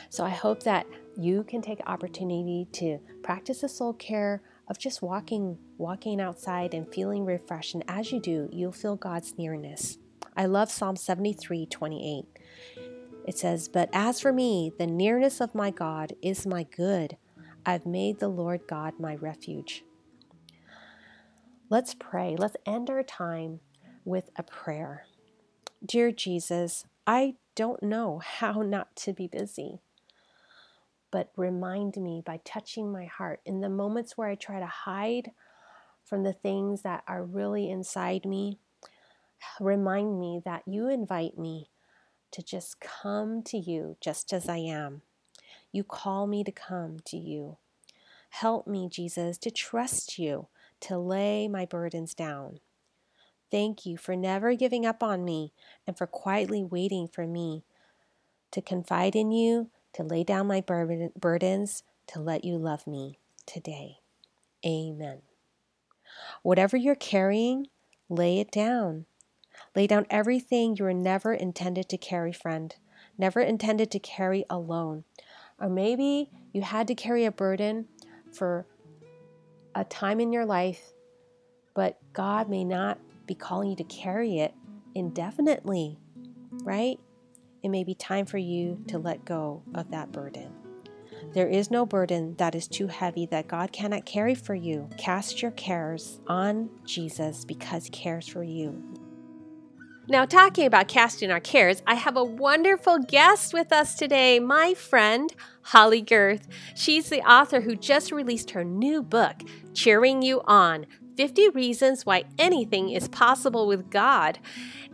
So 0.10 0.24
I 0.24 0.30
hope 0.30 0.64
that 0.64 0.86
you 1.18 1.44
can 1.44 1.62
take 1.62 1.80
opportunity 1.88 2.68
to 2.74 3.00
practice 3.24 3.62
the 3.62 3.70
soul 3.70 3.94
care 3.94 4.44
of 4.68 4.78
just 4.78 5.02
walking 5.02 5.58
walking 5.78 6.22
outside 6.22 6.74
and 6.74 6.92
feeling 6.94 7.26
refreshed 7.26 7.74
and 7.74 7.84
as 7.88 8.12
you 8.12 8.20
do 8.20 8.50
you'll 8.52 8.72
feel 8.72 8.96
God's 8.96 9.38
nearness. 9.38 9.98
I 10.38 10.46
love 10.48 10.70
Psalm 10.70 10.96
73, 10.98 11.66
28. 11.66 12.26
It 13.26 13.38
says, 13.38 13.70
But 13.70 13.90
as 13.94 14.20
for 14.20 14.34
me, 14.34 14.74
the 14.78 14.86
nearness 14.86 15.40
of 15.40 15.56
my 15.56 15.72
God 15.72 16.14
is 16.22 16.46
my 16.46 16.64
good. 16.64 17.18
I've 17.66 17.86
made 17.88 18.20
the 18.20 18.28
Lord 18.28 18.62
God 18.68 19.00
my 19.00 19.16
refuge. 19.16 19.84
Let's 21.68 21.96
pray. 21.96 22.36
Let's 22.38 22.58
end 22.66 22.92
our 22.92 23.02
time 23.02 23.60
with 24.04 24.30
a 24.36 24.44
prayer. 24.44 25.08
Dear 25.84 26.12
Jesus, 26.12 26.86
I 27.08 27.36
don't 27.56 27.82
know 27.82 28.20
how 28.24 28.62
not 28.62 28.96
to 28.98 29.14
be 29.14 29.28
busy, 29.28 29.80
but 31.10 31.32
remind 31.36 31.98
me 31.98 32.22
by 32.24 32.40
touching 32.46 32.92
my 32.92 33.06
heart 33.06 33.42
in 33.46 33.62
the 33.62 33.70
moments 33.70 34.16
where 34.16 34.30
I 34.30 34.36
try 34.36 34.60
to 34.60 34.68
hide 34.68 35.32
from 36.04 36.22
the 36.22 36.34
things 36.34 36.84
that 36.84 37.04
are 37.08 37.24
really 37.24 37.70
inside 37.70 38.26
me. 38.26 38.60
Remind 39.60 40.20
me 40.20 40.40
that 40.46 40.64
you 40.68 40.88
invite 40.88 41.38
me 41.38 41.72
to 42.32 42.44
just 42.44 42.80
come 42.80 43.42
to 43.44 43.58
you 43.58 43.98
just 44.02 44.34
as 44.34 44.48
I 44.48 44.58
am. 44.58 45.02
You 45.76 45.84
call 45.84 46.26
me 46.26 46.42
to 46.46 46.54
come 46.54 47.00
to 47.08 47.18
you. 47.18 47.58
Help 48.30 48.66
me, 48.66 48.88
Jesus, 48.88 49.38
to 49.40 49.52
trust 49.52 50.18
you, 50.18 50.48
to 50.80 50.98
lay 50.98 51.50
my 51.50 51.66
burdens 51.66 52.14
down. 52.14 52.62
Thank 53.52 53.86
you 53.86 53.98
for 53.98 54.16
never 54.16 54.54
giving 54.54 54.86
up 54.86 55.04
on 55.04 55.26
me 55.26 55.52
and 55.86 55.98
for 55.98 56.08
quietly 56.08 56.64
waiting 56.64 57.10
for 57.10 57.28
me 57.28 57.66
to 58.52 58.62
confide 58.62 59.18
in 59.18 59.34
you, 59.34 59.70
to 59.92 60.04
lay 60.04 60.24
down 60.24 60.48
my 60.48 60.62
burdens, 60.62 61.84
to 62.08 62.22
let 62.22 62.46
you 62.46 62.58
love 62.58 62.88
me. 62.88 63.20
today. 63.46 63.98
Amen. 64.66 65.24
Whatever 66.42 66.78
you're 66.78 66.96
carrying, 66.96 67.68
lay 68.08 68.40
it 68.40 68.50
down. 68.50 69.08
Lay 69.76 69.88
down 69.88 70.08
everything 70.10 70.78
you 70.78 70.86
were 70.86 70.94
never 70.94 71.34
intended 71.34 71.90
to 71.90 71.98
carry, 71.98 72.32
friend, 72.32 72.78
never 73.18 73.42
intended 73.42 73.92
to 73.92 74.00
carry 74.00 74.46
alone. 74.50 75.04
Or 75.60 75.70
maybe 75.70 76.30
you 76.54 76.62
had 76.62 76.88
to 76.88 76.96
carry 76.96 77.26
a 77.26 77.32
burden 77.32 77.88
for 78.34 78.66
a 79.74 79.84
time 79.84 80.20
in 80.20 80.32
your 80.32 80.46
life, 80.46 80.94
but 81.74 81.98
God 82.14 82.50
may 82.50 82.64
not 82.64 83.00
be 83.26 83.36
calling 83.36 83.70
you 83.70 83.76
to 83.78 83.84
carry 83.86 84.40
it 84.40 84.54
indefinitely, 84.94 85.98
right? 86.64 87.00
It 87.64 87.70
may 87.70 87.84
be 87.84 87.96
time 87.96 88.26
for 88.26 88.38
you 88.38 88.84
to 88.88 89.00
let 89.00 89.26
go 89.26 89.64
of 89.74 89.92
that 89.92 90.12
burden. 90.12 90.52
There 91.34 91.48
is 91.48 91.72
no 91.72 91.86
burden 91.86 92.36
that 92.38 92.56
is 92.56 92.68
too 92.68 92.88
heavy 92.88 93.26
that 93.28 93.48
God 93.48 93.72
cannot 93.72 94.06
carry 94.06 94.36
for 94.36 94.56
you. 94.56 94.90
Cast 94.98 95.42
your 95.42 95.52
cares 95.52 96.20
on 96.28 96.70
Jesus 96.86 97.44
because 97.44 97.86
he 97.86 97.90
cares 97.90 98.28
for 98.28 98.44
you. 98.44 98.84
Now, 100.08 100.24
talking 100.26 100.68
about 100.68 100.88
casting 100.88 101.32
our 101.32 101.40
cares, 101.40 101.82
I 101.88 101.96
have 101.96 102.16
a 102.16 102.24
wonderful 102.24 103.00
guest 103.00 103.56
with 103.56 103.72
us 103.72 103.96
today, 103.96 104.40
my 104.40 104.76
friend 104.76 105.34
Holly 105.64 106.04
Gerth. 106.04 106.48
She's 106.76 107.10
the 107.10 107.22
author 107.22 107.62
who 107.62 107.76
just 107.76 108.12
released 108.12 108.52
her 108.52 108.64
new 108.64 109.02
book, 109.02 109.42
Cheering 109.74 110.22
You 110.22 110.42
On 110.46 110.86
50 111.16 111.50
Reasons 111.50 112.06
Why 112.06 112.26
Anything 112.38 112.90
is 112.90 113.08
Possible 113.08 113.68
with 113.68 113.90
God. 113.90 114.40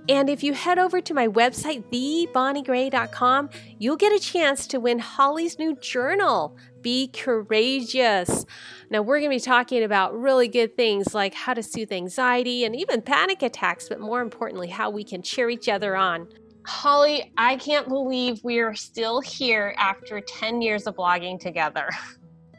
And 0.10 0.30
if 0.30 0.44
you 0.44 0.54
head 0.54 0.80
over 0.80 1.00
to 1.00 1.14
my 1.14 1.28
website, 1.28 1.84
thebonniegray.com, 1.92 3.50
you'll 3.78 3.98
get 3.98 4.14
a 4.14 4.20
chance 4.20 4.66
to 4.68 4.80
win 4.80 5.00
Holly's 5.00 5.60
new 5.60 5.76
journal, 5.76 6.58
Be 6.82 7.08
Courageous. 7.08 8.46
Now, 8.90 9.04
we're 9.04 9.20
going 9.20 9.30
to 9.30 9.36
be 9.36 9.40
talking 9.40 9.84
about 9.84 10.20
really 10.20 10.48
good 10.48 10.76
things 10.76 11.14
like 11.14 11.34
how 11.34 11.54
to 11.54 11.62
soothe 11.62 11.92
anxiety 11.92 12.66
and 12.66 12.76
even 12.76 13.02
panic 13.02 13.44
attacks, 13.44 13.90
but 13.90 14.00
more 14.00 14.22
importantly, 14.22 14.70
how 14.70 14.90
we 14.90 15.04
can 15.04 15.22
cheer 15.22 15.50
each 15.50 15.70
other 15.70 15.96
on. 15.96 16.28
Holly, 16.66 17.32
I 17.38 17.56
can't 17.58 17.88
believe 17.88 18.44
we 18.44 18.60
are 18.60 18.76
still 18.76 19.22
here 19.22 19.76
after 19.78 20.20
10 20.20 20.62
years 20.62 20.88
of 20.88 20.96
blogging 20.96 21.40
together. 21.40 21.90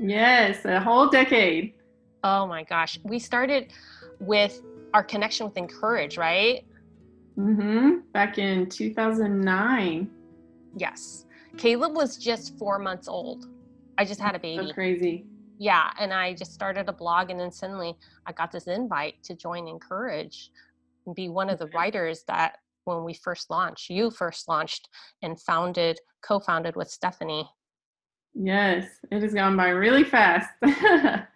Yes, 0.05 0.65
a 0.65 0.81
whole 0.81 1.09
decade. 1.09 1.75
Oh 2.25 2.47
my 2.47 2.63
gosh. 2.63 2.99
We 3.03 3.19
started 3.19 3.73
with 4.21 4.61
our 4.95 5.03
connection 5.03 5.47
with 5.47 5.57
Encourage, 5.57 6.17
right? 6.17 6.65
Mm-hmm. 7.39 7.99
Back 8.13 8.39
in 8.39 8.69
2009. 8.69 10.11
Yes. 10.77 11.27
Caleb 11.57 11.95
was 11.95 12.17
just 12.17 12.57
four 12.59 12.79
months 12.79 13.09
old. 13.09 13.47
I 13.99 14.05
just 14.05 14.21
had 14.21 14.35
a 14.35 14.39
baby. 14.39 14.69
So 14.69 14.73
crazy. 14.73 15.25
Yeah. 15.59 15.91
And 15.99 16.13
I 16.13 16.35
just 16.35 16.55
started 16.55 16.89
a 16.89 16.93
blog, 16.93 17.31
and 17.31 17.41
then 17.41 17.51
suddenly 17.51 17.95
I 18.27 18.33
got 18.33 18.53
this 18.53 18.67
invite 18.67 19.15
to 19.25 19.35
join 19.35 19.67
Encourage 19.67 20.51
and 21.07 21.15
be 21.15 21.29
one 21.29 21.51
of 21.51 21.59
the 21.59 21.69
writers 21.69 22.23
that 22.29 22.59
when 22.85 23.05
we 23.05 23.15
first 23.15 23.51
launched, 23.51 23.91
you 23.91 24.11
first 24.11 24.49
launched 24.49 24.89
and 25.23 25.41
founded, 25.41 25.99
co 26.23 26.39
founded 26.39 26.77
with 26.77 26.91
Stephanie. 26.91 27.49
Yes. 28.35 28.87
It 29.11 29.23
has 29.23 29.35
gone 29.35 29.57
by 29.57 29.71
really 29.71 30.05
fast. 30.05 30.49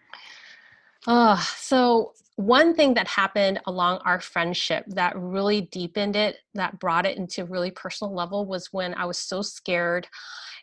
oh, 1.06 1.52
so 1.56 2.12
one 2.36 2.74
thing 2.74 2.94
that 2.94 3.08
happened 3.08 3.60
along 3.66 4.00
our 4.04 4.20
friendship 4.20 4.84
that 4.88 5.16
really 5.16 5.62
deepened 5.62 6.16
it, 6.16 6.36
that 6.54 6.78
brought 6.78 7.06
it 7.06 7.16
into 7.16 7.46
really 7.46 7.70
personal 7.70 8.14
level 8.14 8.44
was 8.44 8.72
when 8.72 8.94
I 8.94 9.06
was 9.06 9.18
so 9.18 9.40
scared. 9.40 10.06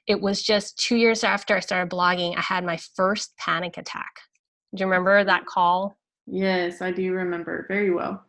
It 0.06 0.22
was 0.22 0.44
just 0.44 0.78
two 0.78 0.96
years 0.96 1.24
after 1.24 1.56
I 1.56 1.60
started 1.62 1.92
blogging, 1.92 2.38
I 2.38 2.42
had 2.42 2.64
my 2.64 2.78
first 2.96 3.36
panic 3.38 3.78
attack. 3.78 4.12
Do 4.76 4.82
you 4.82 4.88
remember 4.88 5.24
that 5.24 5.42
mm-hmm. 5.42 5.48
call? 5.48 5.98
Yes, 6.28 6.82
I 6.82 6.92
do 6.92 7.12
remember 7.12 7.66
very 7.68 7.92
well. 7.92 8.24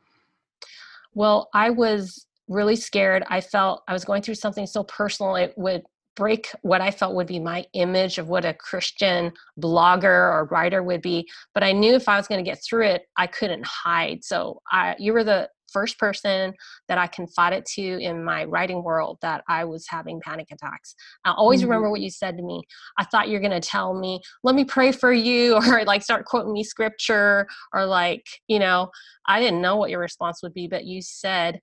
Well, 1.14 1.48
I 1.54 1.70
was 1.70 2.26
really 2.48 2.76
scared. 2.76 3.24
I 3.28 3.40
felt 3.40 3.82
I 3.86 3.92
was 3.92 4.04
going 4.04 4.22
through 4.22 4.34
something 4.34 4.66
so 4.66 4.84
personal, 4.84 5.36
it 5.36 5.54
would 5.56 5.82
break 6.16 6.50
what 6.62 6.80
I 6.80 6.90
felt 6.90 7.14
would 7.14 7.26
be 7.26 7.40
my 7.40 7.64
image 7.72 8.18
of 8.18 8.28
what 8.28 8.44
a 8.44 8.54
Christian 8.54 9.32
blogger 9.60 10.04
or 10.04 10.48
writer 10.50 10.82
would 10.82 11.02
be. 11.02 11.28
But 11.52 11.64
I 11.64 11.72
knew 11.72 11.94
if 11.94 12.08
I 12.08 12.16
was 12.16 12.28
going 12.28 12.44
to 12.44 12.48
get 12.48 12.62
through 12.62 12.86
it, 12.86 13.02
I 13.16 13.26
couldn't 13.26 13.66
hide. 13.66 14.24
So 14.24 14.60
I, 14.70 14.94
you 14.98 15.12
were 15.12 15.24
the 15.24 15.48
first 15.74 15.98
person 15.98 16.54
that 16.88 16.98
I 16.98 17.08
confided 17.08 17.66
to 17.74 17.82
in 17.82 18.24
my 18.24 18.44
writing 18.44 18.82
world 18.84 19.18
that 19.22 19.42
I 19.48 19.64
was 19.64 19.86
having 19.88 20.20
panic 20.20 20.46
attacks. 20.52 20.94
I 21.24 21.32
always 21.32 21.60
mm-hmm. 21.60 21.70
remember 21.70 21.90
what 21.90 22.00
you 22.00 22.10
said 22.10 22.36
to 22.36 22.44
me. 22.44 22.62
I 22.96 23.04
thought 23.04 23.28
you're 23.28 23.40
going 23.40 23.60
to 23.60 23.68
tell 23.68 23.92
me, 23.92 24.20
let 24.44 24.54
me 24.54 24.64
pray 24.64 24.92
for 24.92 25.12
you, 25.12 25.56
or 25.68 25.84
like 25.84 26.02
start 26.02 26.24
quoting 26.24 26.52
me 26.52 26.62
scripture, 26.62 27.46
or 27.72 27.84
like, 27.84 28.24
you 28.46 28.60
know, 28.60 28.90
I 29.26 29.40
didn't 29.40 29.60
know 29.60 29.76
what 29.76 29.90
your 29.90 30.00
response 30.00 30.42
would 30.42 30.54
be, 30.54 30.68
but 30.68 30.84
you 30.84 31.02
said, 31.02 31.60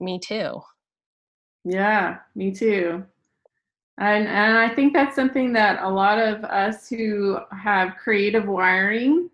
me 0.00 0.18
too. 0.18 0.62
Yeah, 1.64 2.18
me 2.34 2.52
too. 2.52 3.04
And 3.98 4.26
and 4.28 4.58
I 4.58 4.74
think 4.74 4.92
that's 4.94 5.14
something 5.16 5.52
that 5.54 5.82
a 5.82 5.88
lot 5.88 6.18
of 6.18 6.44
us 6.44 6.88
who 6.88 7.38
have 7.52 7.96
creative 8.02 8.46
wiring 8.46 9.30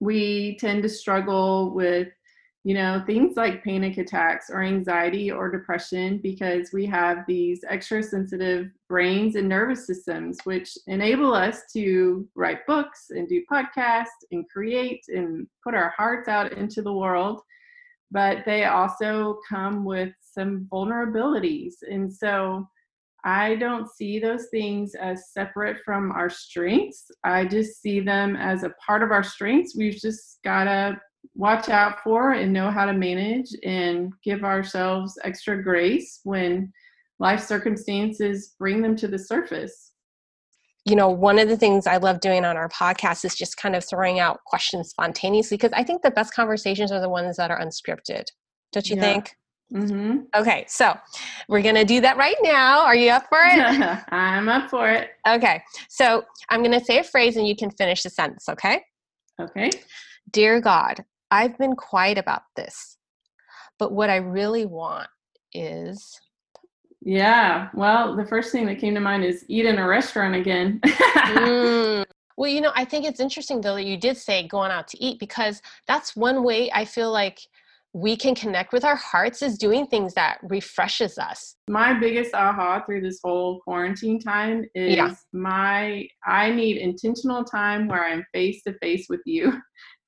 we 0.00 0.56
tend 0.58 0.82
to 0.82 0.88
struggle 0.88 1.72
with 1.74 2.08
you 2.64 2.74
know 2.74 3.02
things 3.06 3.36
like 3.36 3.64
panic 3.64 3.98
attacks 3.98 4.50
or 4.50 4.62
anxiety 4.62 5.30
or 5.30 5.50
depression 5.50 6.18
because 6.18 6.72
we 6.72 6.86
have 6.86 7.18
these 7.26 7.64
extra 7.68 8.02
sensitive 8.02 8.68
brains 8.88 9.36
and 9.36 9.48
nervous 9.48 9.86
systems 9.86 10.38
which 10.44 10.76
enable 10.86 11.34
us 11.34 11.62
to 11.72 12.26
write 12.34 12.66
books 12.66 13.06
and 13.10 13.28
do 13.28 13.42
podcasts 13.50 14.24
and 14.32 14.48
create 14.48 15.04
and 15.08 15.46
put 15.62 15.74
our 15.74 15.92
hearts 15.96 16.28
out 16.28 16.52
into 16.52 16.82
the 16.82 16.92
world 16.92 17.42
but 18.14 18.44
they 18.46 18.64
also 18.64 19.40
come 19.46 19.84
with 19.84 20.12
some 20.22 20.68
vulnerabilities. 20.72 21.74
And 21.90 22.10
so 22.10 22.66
I 23.24 23.56
don't 23.56 23.90
see 23.90 24.20
those 24.20 24.46
things 24.50 24.94
as 24.94 25.32
separate 25.32 25.78
from 25.84 26.12
our 26.12 26.30
strengths. 26.30 27.10
I 27.24 27.44
just 27.44 27.82
see 27.82 27.98
them 27.98 28.36
as 28.36 28.62
a 28.62 28.72
part 28.86 29.02
of 29.02 29.10
our 29.10 29.24
strengths. 29.24 29.76
We've 29.76 30.00
just 30.00 30.38
got 30.44 30.64
to 30.64 31.00
watch 31.34 31.68
out 31.68 32.04
for 32.04 32.32
and 32.32 32.52
know 32.52 32.70
how 32.70 32.86
to 32.86 32.92
manage 32.92 33.48
and 33.64 34.12
give 34.22 34.44
ourselves 34.44 35.18
extra 35.24 35.60
grace 35.60 36.20
when 36.22 36.72
life 37.18 37.42
circumstances 37.42 38.54
bring 38.60 38.80
them 38.80 38.94
to 38.96 39.08
the 39.08 39.18
surface 39.18 39.93
you 40.84 40.94
know, 40.94 41.08
one 41.08 41.38
of 41.38 41.48
the 41.48 41.56
things 41.56 41.86
I 41.86 41.96
love 41.96 42.20
doing 42.20 42.44
on 42.44 42.56
our 42.56 42.68
podcast 42.68 43.24
is 43.24 43.34
just 43.34 43.56
kind 43.56 43.74
of 43.74 43.84
throwing 43.84 44.20
out 44.20 44.40
questions 44.44 44.90
spontaneously 44.90 45.56
because 45.56 45.72
I 45.72 45.82
think 45.82 46.02
the 46.02 46.10
best 46.10 46.34
conversations 46.34 46.92
are 46.92 47.00
the 47.00 47.08
ones 47.08 47.36
that 47.36 47.50
are 47.50 47.58
unscripted. 47.58 48.24
Don't 48.72 48.88
you 48.88 48.96
yeah. 48.96 49.02
think? 49.02 49.36
Mm-hmm. 49.72 50.18
Okay, 50.36 50.66
so 50.68 50.94
we're 51.48 51.62
going 51.62 51.74
to 51.74 51.84
do 51.84 52.00
that 52.02 52.18
right 52.18 52.36
now. 52.42 52.84
Are 52.84 52.94
you 52.94 53.10
up 53.10 53.24
for 53.28 53.38
it? 53.40 53.98
I'm 54.12 54.48
up 54.48 54.68
for 54.68 54.90
it. 54.90 55.10
Okay, 55.26 55.62
so 55.88 56.22
I'm 56.50 56.60
going 56.60 56.78
to 56.78 56.84
say 56.84 56.98
a 56.98 57.04
phrase 57.04 57.36
and 57.36 57.48
you 57.48 57.56
can 57.56 57.70
finish 57.70 58.02
the 58.02 58.10
sentence, 58.10 58.48
okay? 58.48 58.82
Okay. 59.40 59.70
Dear 60.30 60.60
God, 60.60 61.02
I've 61.30 61.56
been 61.56 61.76
quiet 61.76 62.18
about 62.18 62.42
this, 62.56 62.98
but 63.78 63.92
what 63.92 64.10
I 64.10 64.16
really 64.16 64.66
want 64.66 65.08
is 65.54 66.20
yeah. 67.04 67.68
Well, 67.74 68.16
the 68.16 68.26
first 68.26 68.50
thing 68.50 68.66
that 68.66 68.78
came 68.78 68.94
to 68.94 69.00
mind 69.00 69.24
is 69.24 69.44
eat 69.48 69.66
in 69.66 69.78
a 69.78 69.86
restaurant 69.86 70.34
again. 70.34 70.80
mm. 70.82 72.04
Well, 72.36 72.50
you 72.50 72.60
know, 72.60 72.72
I 72.74 72.84
think 72.84 73.04
it's 73.06 73.20
interesting 73.20 73.60
though 73.60 73.76
that 73.76 73.84
you 73.84 73.96
did 73.96 74.16
say 74.16 74.48
going 74.48 74.72
out 74.72 74.88
to 74.88 75.00
eat 75.00 75.20
because 75.20 75.62
that's 75.86 76.16
one 76.16 76.42
way 76.42 76.68
I 76.72 76.84
feel 76.84 77.12
like 77.12 77.38
we 77.92 78.16
can 78.16 78.34
connect 78.34 78.72
with 78.72 78.84
our 78.84 78.96
hearts 78.96 79.40
is 79.40 79.56
doing 79.56 79.86
things 79.86 80.14
that 80.14 80.38
refreshes 80.42 81.16
us. 81.16 81.54
My 81.68 81.94
biggest 81.94 82.34
aha 82.34 82.82
through 82.84 83.02
this 83.02 83.20
whole 83.22 83.60
quarantine 83.60 84.18
time 84.18 84.64
is 84.74 84.96
yeah. 84.96 85.14
my 85.32 86.08
I 86.26 86.50
need 86.50 86.78
intentional 86.78 87.44
time 87.44 87.86
where 87.86 88.04
I'm 88.04 88.26
face 88.34 88.64
to 88.64 88.74
face 88.78 89.06
with 89.08 89.20
you. 89.24 89.52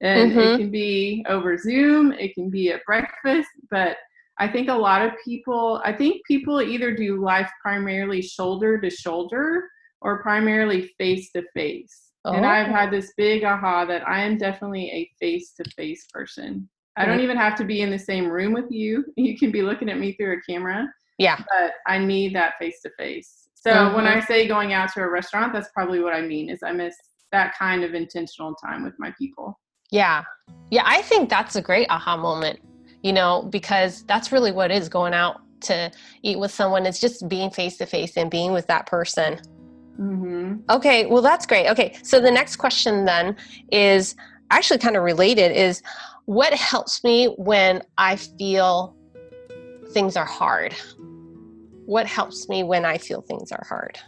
And 0.01 0.33
mm-hmm. 0.33 0.39
it 0.41 0.59
can 0.59 0.71
be 0.71 1.25
over 1.29 1.57
Zoom, 1.57 2.13
it 2.13 2.35
can 2.35 2.51
be 2.51 2.71
at 2.71 2.85
breakfast, 2.85 3.49
but 3.71 3.97
I 4.39 4.49
think 4.49 4.69
a 4.69 4.75
lot 4.75 5.03
of 5.03 5.13
people, 5.25 5.81
I 5.85 5.93
think 5.93 6.25
people 6.27 6.61
either 6.61 6.95
do 6.95 7.23
life 7.23 7.51
primarily 7.63 8.21
shoulder 8.21 8.79
to 8.81 8.91
shoulder 8.91 9.69
or 10.01 10.23
primarily 10.23 10.93
face 10.99 11.31
to 11.33 11.43
face. 11.55 12.03
And 12.25 12.45
I've 12.45 12.67
had 12.67 12.91
this 12.91 13.13
big 13.17 13.45
aha 13.45 13.85
that 13.85 14.07
I 14.07 14.21
am 14.23 14.37
definitely 14.37 14.91
a 14.91 15.09
face 15.21 15.53
to 15.53 15.71
face 15.77 16.09
person. 16.13 16.69
I 16.97 17.05
don't 17.05 17.21
even 17.21 17.37
have 17.37 17.55
to 17.57 17.65
be 17.65 17.83
in 17.83 17.91
the 17.91 17.99
same 17.99 18.27
room 18.27 18.53
with 18.53 18.69
you. 18.69 19.05
You 19.17 19.39
can 19.39 19.53
be 19.53 19.63
looking 19.63 19.89
at 19.89 19.99
me 19.99 20.15
through 20.15 20.39
a 20.39 20.53
camera. 20.53 20.89
Yeah. 21.19 21.37
But 21.37 21.75
I 21.87 21.99
need 21.99 22.35
that 22.35 22.55
face 22.59 22.81
to 22.83 22.91
face. 22.99 23.49
So 23.55 23.71
mm-hmm. 23.71 23.95
when 23.95 24.07
I 24.09 24.21
say 24.21 24.49
going 24.49 24.73
out 24.73 24.93
to 24.95 25.03
a 25.03 25.09
restaurant, 25.09 25.53
that's 25.53 25.69
probably 25.73 26.01
what 26.01 26.15
I 26.15 26.23
mean 26.23 26.51
is 26.51 26.65
I 26.65 26.73
miss 26.73 26.97
that 27.31 27.57
kind 27.57 27.85
of 27.85 27.95
intentional 27.95 28.55
time 28.55 28.83
with 28.83 28.95
my 28.99 29.15
people. 29.17 29.59
Yeah. 29.93 30.25
Yeah, 30.71 30.83
I 30.85 31.03
think 31.03 31.31
that's 31.31 31.55
a 31.55 31.63
great 31.63 31.87
aha 31.91 32.17
moment 32.17 32.59
you 33.07 33.13
know, 33.13 33.43
because 33.51 34.03
that's 34.03 34.33
really 34.33 34.51
what 34.51 34.73
is 34.73 34.89
going 34.89 35.15
out 35.15 35.41
to 35.61 35.93
eat 36.23 36.41
with 36.41 36.51
someone. 36.51 36.87
It's 36.87 36.99
just 36.99 37.29
being 37.29 37.51
face 37.51 37.77
to 37.77 37.87
face 37.87 38.17
and 38.17 38.29
being 38.29 38.53
with 38.53 38.67
that 38.67 38.87
person. 38.87 39.39
Mm-hmm. 39.97 40.69
Okay, 40.69 41.07
well, 41.07 41.23
that's 41.23 41.47
great. 41.47 41.69
Okay, 41.69 41.97
so 42.03 42.21
the 42.21 42.33
next 42.33 42.57
question 42.57 43.05
then 43.05 43.37
is 43.71 44.17
actually 44.51 44.81
kind 44.81 44.97
of 44.97 45.05
related 45.05 45.53
is 45.53 45.83
what 46.25 46.53
helps 46.53 47.05
me 47.05 47.27
when 47.37 47.81
I 47.97 48.17
feel 48.17 48.97
things 49.93 50.17
are 50.17 50.25
hard? 50.25 50.75
What 51.85 52.07
helps 52.07 52.49
me 52.49 52.65
when 52.65 52.85
I 52.85 52.99
feel 52.99 53.21
things 53.21 53.53
are 53.53 53.65
hard? 53.69 54.01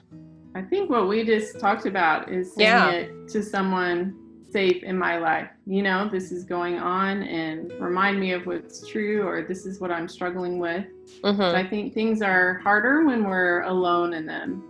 I 0.56 0.62
think 0.62 0.90
what 0.90 1.06
we 1.06 1.22
just 1.22 1.60
talked 1.60 1.86
about 1.86 2.28
is 2.28 2.52
saying 2.52 2.68
yeah. 2.68 2.90
it 2.90 3.28
to 3.28 3.44
someone 3.44 4.27
safe 4.50 4.82
in 4.82 4.98
my 4.98 5.18
life. 5.18 5.48
You 5.66 5.82
know, 5.82 6.08
this 6.08 6.32
is 6.32 6.44
going 6.44 6.78
on 6.78 7.22
and 7.22 7.72
remind 7.80 8.18
me 8.18 8.32
of 8.32 8.46
what's 8.46 8.86
true 8.86 9.26
or 9.26 9.42
this 9.42 9.66
is 9.66 9.80
what 9.80 9.90
I'm 9.90 10.08
struggling 10.08 10.58
with. 10.58 10.86
Mm-hmm. 11.22 11.56
I 11.56 11.66
think 11.66 11.94
things 11.94 12.22
are 12.22 12.54
harder 12.58 13.04
when 13.04 13.24
we're 13.24 13.62
alone 13.62 14.14
in 14.14 14.26
them. 14.26 14.64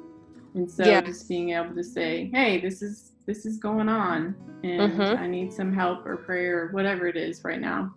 And 0.54 0.70
so 0.70 0.84
yeah. 0.84 1.00
just 1.00 1.28
being 1.28 1.50
able 1.50 1.74
to 1.74 1.84
say, 1.84 2.30
hey, 2.32 2.60
this 2.60 2.82
is 2.82 3.12
this 3.26 3.44
is 3.44 3.58
going 3.58 3.90
on 3.90 4.34
and 4.64 4.92
mm-hmm. 4.92 5.22
I 5.22 5.26
need 5.26 5.52
some 5.52 5.72
help 5.72 6.06
or 6.06 6.16
prayer 6.16 6.64
or 6.64 6.72
whatever 6.72 7.06
it 7.06 7.16
is 7.16 7.44
right 7.44 7.60
now. 7.60 7.94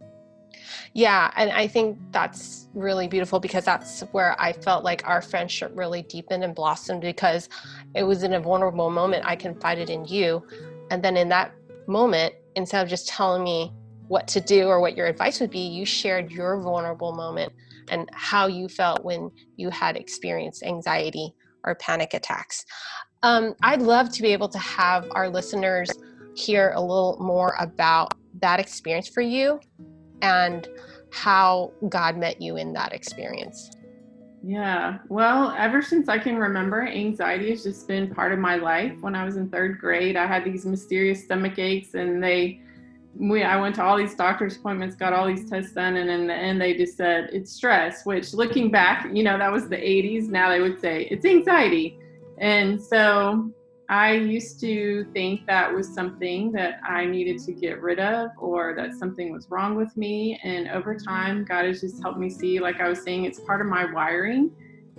Yeah, 0.93 1.31
and 1.37 1.51
I 1.51 1.67
think 1.67 1.97
that's 2.11 2.67
really 2.73 3.07
beautiful 3.07 3.39
because 3.39 3.63
that's 3.63 4.01
where 4.11 4.39
I 4.39 4.51
felt 4.51 4.83
like 4.83 5.07
our 5.07 5.21
friendship 5.21 5.71
really 5.73 6.01
deepened 6.01 6.43
and 6.43 6.53
blossomed 6.53 7.01
because 7.01 7.47
it 7.95 8.03
was 8.03 8.23
in 8.23 8.33
a 8.33 8.39
vulnerable 8.39 8.89
moment 8.89 9.25
I 9.25 9.37
confided 9.37 9.89
in 9.89 10.05
you. 10.05 10.45
And 10.89 11.01
then 11.01 11.15
in 11.15 11.29
that 11.29 11.53
moment, 11.87 12.33
instead 12.55 12.83
of 12.83 12.89
just 12.89 13.07
telling 13.07 13.43
me 13.43 13.71
what 14.07 14.27
to 14.27 14.41
do 14.41 14.67
or 14.67 14.81
what 14.81 14.97
your 14.97 15.07
advice 15.07 15.39
would 15.39 15.51
be, 15.51 15.59
you 15.59 15.85
shared 15.85 16.31
your 16.31 16.59
vulnerable 16.61 17.13
moment 17.13 17.53
and 17.89 18.09
how 18.13 18.47
you 18.47 18.67
felt 18.67 19.03
when 19.03 19.31
you 19.57 19.69
had 19.69 19.95
experienced 19.95 20.63
anxiety 20.63 21.33
or 21.63 21.75
panic 21.75 22.13
attacks. 22.13 22.65
Um, 23.23 23.53
I'd 23.61 23.81
love 23.81 24.11
to 24.13 24.21
be 24.21 24.33
able 24.33 24.49
to 24.49 24.57
have 24.57 25.07
our 25.11 25.29
listeners 25.29 25.91
hear 26.35 26.73
a 26.75 26.81
little 26.81 27.17
more 27.19 27.55
about 27.59 28.13
that 28.41 28.59
experience 28.59 29.07
for 29.07 29.21
you 29.21 29.59
and 30.21 30.67
how 31.11 31.71
God 31.89 32.17
met 32.17 32.41
you 32.41 32.57
in 32.57 32.73
that 32.73 32.93
experience. 32.93 33.69
Yeah. 34.43 34.97
Well, 35.07 35.53
ever 35.57 35.81
since 35.81 36.09
I 36.09 36.17
can 36.17 36.37
remember, 36.37 36.87
anxiety 36.87 37.51
has 37.51 37.63
just 37.63 37.87
been 37.87 38.13
part 38.13 38.31
of 38.31 38.39
my 38.39 38.55
life. 38.55 38.93
When 39.01 39.15
I 39.15 39.23
was 39.23 39.37
in 39.37 39.49
third 39.49 39.79
grade, 39.79 40.15
I 40.15 40.25
had 40.25 40.43
these 40.43 40.65
mysterious 40.65 41.23
stomach 41.23 41.59
aches, 41.59 41.93
and 41.93 42.23
they, 42.23 42.59
we, 43.15 43.43
I 43.43 43.59
went 43.59 43.75
to 43.75 43.83
all 43.83 43.97
these 43.97 44.15
doctor's 44.15 44.57
appointments, 44.57 44.95
got 44.95 45.13
all 45.13 45.27
these 45.27 45.47
tests 45.47 45.73
done, 45.73 45.95
and 45.95 46.09
in 46.09 46.25
the 46.25 46.33
end, 46.33 46.59
they 46.59 46.73
just 46.73 46.97
said 46.97 47.29
it's 47.31 47.51
stress. 47.51 48.03
Which, 48.03 48.33
looking 48.33 48.71
back, 48.71 49.07
you 49.13 49.21
know, 49.21 49.37
that 49.37 49.51
was 49.51 49.69
the 49.69 49.77
80s. 49.77 50.27
Now 50.27 50.49
they 50.49 50.59
would 50.59 50.79
say 50.81 51.07
it's 51.11 51.25
anxiety. 51.25 51.99
And 52.39 52.81
so 52.81 53.51
I 53.91 54.13
used 54.13 54.61
to 54.61 55.05
think 55.11 55.45
that 55.47 55.71
was 55.71 55.93
something 55.93 56.53
that 56.53 56.79
I 56.81 57.03
needed 57.03 57.39
to 57.39 57.51
get 57.51 57.81
rid 57.81 57.99
of 57.99 58.29
or 58.37 58.73
that 58.75 58.93
something 58.93 59.33
was 59.33 59.51
wrong 59.51 59.75
with 59.75 59.97
me. 59.97 60.39
And 60.45 60.69
over 60.69 60.95
time, 60.95 61.43
God 61.43 61.65
has 61.65 61.81
just 61.81 62.01
helped 62.01 62.17
me 62.17 62.29
see, 62.29 62.61
like 62.61 62.79
I 62.79 62.87
was 62.87 63.03
saying, 63.03 63.25
it's 63.25 63.41
part 63.41 63.59
of 63.59 63.67
my 63.67 63.83
wiring 63.91 64.49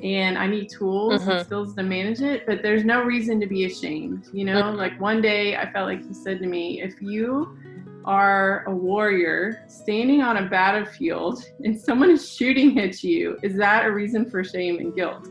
and 0.03 0.37
I 0.37 0.47
need 0.47 0.69
tools 0.69 1.23
mm-hmm. 1.23 1.31
and 1.31 1.47
skills 1.47 1.75
to 1.77 1.83
manage 1.83 2.21
it, 2.21 2.45
but 2.47 2.63
there's 2.63 2.85
no 2.85 3.03
reason 3.03 3.41
to 3.41 3.47
be 3.47 3.65
ashamed. 3.65 4.29
You 4.31 4.45
know, 4.45 4.63
mm-hmm. 4.63 4.77
like 4.77 5.01
one 5.01 5.23
day 5.23 5.57
I 5.57 5.73
felt 5.73 5.89
like 5.89 6.07
He 6.07 6.13
said 6.13 6.39
to 6.41 6.47
me, 6.47 6.83
if 6.83 7.01
you 7.01 7.57
are 8.05 8.63
a 8.67 8.75
warrior 8.75 9.65
standing 9.69 10.21
on 10.21 10.37
a 10.37 10.51
battlefield 10.51 11.51
and 11.65 11.81
someone 11.81 12.11
is 12.11 12.31
shooting 12.31 12.79
at 12.79 13.03
you, 13.03 13.39
is 13.43 13.57
that 13.57 13.87
a 13.87 13.91
reason 13.91 14.29
for 14.29 14.45
shame 14.45 14.81
and 14.81 14.95
guilt? 14.95 15.31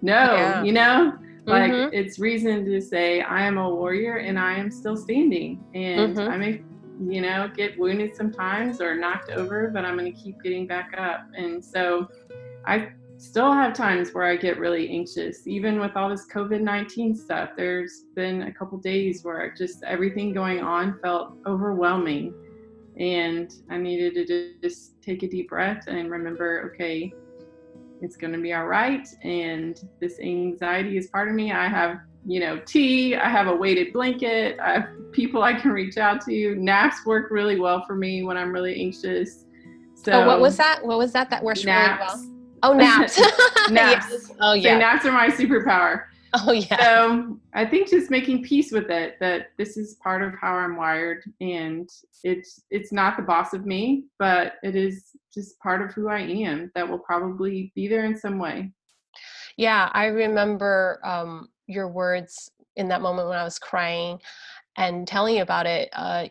No, 0.00 0.36
yeah. 0.36 0.62
you 0.62 0.72
know? 0.72 1.18
Like 1.46 1.72
mm-hmm. 1.72 1.94
it's 1.94 2.18
reason 2.18 2.64
to 2.64 2.80
say 2.80 3.20
I 3.20 3.42
am 3.42 3.58
a 3.58 3.68
warrior 3.68 4.16
and 4.16 4.38
I 4.38 4.54
am 4.54 4.70
still 4.70 4.96
standing. 4.96 5.62
And 5.74 6.16
mm-hmm. 6.16 6.30
I 6.30 6.36
may, 6.38 6.62
you 7.06 7.20
know, 7.20 7.50
get 7.54 7.78
wounded 7.78 8.16
sometimes 8.16 8.80
or 8.80 8.94
knocked 8.94 9.30
over, 9.30 9.68
but 9.68 9.84
I'm 9.84 9.98
going 9.98 10.12
to 10.12 10.18
keep 10.18 10.42
getting 10.42 10.66
back 10.66 10.94
up. 10.96 11.26
And 11.36 11.62
so 11.62 12.08
I 12.66 12.88
still 13.18 13.52
have 13.52 13.74
times 13.74 14.12
where 14.12 14.24
I 14.24 14.36
get 14.36 14.58
really 14.58 14.88
anxious, 14.88 15.46
even 15.46 15.80
with 15.80 15.96
all 15.96 16.08
this 16.08 16.26
COVID 16.32 16.62
19 16.62 17.14
stuff. 17.14 17.50
There's 17.56 18.04
been 18.14 18.42
a 18.42 18.52
couple 18.52 18.78
days 18.78 19.22
where 19.22 19.52
just 19.52 19.82
everything 19.84 20.32
going 20.32 20.60
on 20.60 20.98
felt 21.00 21.34
overwhelming. 21.46 22.34
And 22.98 23.52
I 23.70 23.76
needed 23.76 24.26
to 24.28 24.54
just 24.62 25.02
take 25.02 25.22
a 25.22 25.28
deep 25.28 25.50
breath 25.50 25.88
and 25.88 26.10
remember, 26.10 26.70
okay, 26.72 27.12
it's 28.04 28.16
going 28.16 28.32
to 28.32 28.38
be 28.38 28.52
all 28.52 28.66
right. 28.66 29.06
And 29.22 29.80
this 30.00 30.20
anxiety 30.20 30.96
is 30.96 31.08
part 31.08 31.28
of 31.28 31.34
me. 31.34 31.52
I 31.52 31.68
have, 31.68 31.98
you 32.26 32.40
know, 32.40 32.60
tea, 32.66 33.16
I 33.16 33.28
have 33.28 33.46
a 33.46 33.56
weighted 33.56 33.92
blanket, 33.92 34.58
I 34.60 34.72
have 34.74 34.88
people 35.12 35.42
I 35.42 35.54
can 35.54 35.70
reach 35.70 35.96
out 35.96 36.20
to. 36.26 36.54
Naps 36.56 37.04
work 37.06 37.30
really 37.30 37.58
well 37.58 37.84
for 37.86 37.94
me 37.94 38.22
when 38.22 38.36
I'm 38.36 38.52
really 38.52 38.78
anxious. 38.80 39.46
So, 39.94 40.12
oh, 40.12 40.26
what 40.26 40.40
was 40.40 40.56
that? 40.58 40.84
What 40.84 40.98
was 40.98 41.12
that 41.12 41.30
that 41.30 41.42
works 41.42 41.64
naps. 41.64 42.14
really 42.14 42.28
well? 42.28 42.40
Oh, 42.62 42.72
naps. 42.74 43.18
naps. 43.70 44.06
yes. 44.10 44.32
Oh, 44.40 44.52
yeah. 44.52 44.74
So 44.74 44.78
naps 44.78 45.06
are 45.06 45.12
my 45.12 45.28
superpower. 45.28 46.04
Oh 46.34 46.52
yeah. 46.52 46.76
So 46.82 47.38
I 47.52 47.64
think 47.64 47.88
just 47.88 48.10
making 48.10 48.42
peace 48.42 48.72
with 48.72 48.90
it 48.90 49.16
that 49.20 49.50
this 49.56 49.76
is 49.76 49.94
part 50.02 50.20
of 50.20 50.32
how 50.40 50.54
I'm 50.54 50.76
wired 50.76 51.22
and 51.40 51.88
it's 52.24 52.62
it's 52.70 52.92
not 52.92 53.16
the 53.16 53.22
boss 53.22 53.54
of 53.54 53.66
me, 53.66 54.06
but 54.18 54.54
it 54.64 54.74
is 54.74 55.12
just 55.34 55.58
part 55.58 55.82
of 55.82 55.92
who 55.92 56.08
I 56.08 56.20
am 56.20 56.70
that 56.74 56.88
will 56.88 56.98
probably 56.98 57.72
be 57.74 57.88
there 57.88 58.04
in 58.04 58.16
some 58.16 58.38
way. 58.38 58.72
Yeah, 59.56 59.90
I 59.92 60.06
remember 60.06 61.00
um, 61.04 61.48
your 61.66 61.88
words 61.88 62.50
in 62.76 62.88
that 62.88 63.02
moment 63.02 63.28
when 63.28 63.38
I 63.38 63.44
was 63.44 63.58
crying 63.58 64.18
and 64.76 65.06
telling 65.06 65.36
you 65.36 65.42
about 65.42 65.66
it. 65.66 65.88
Uh, 65.92 66.28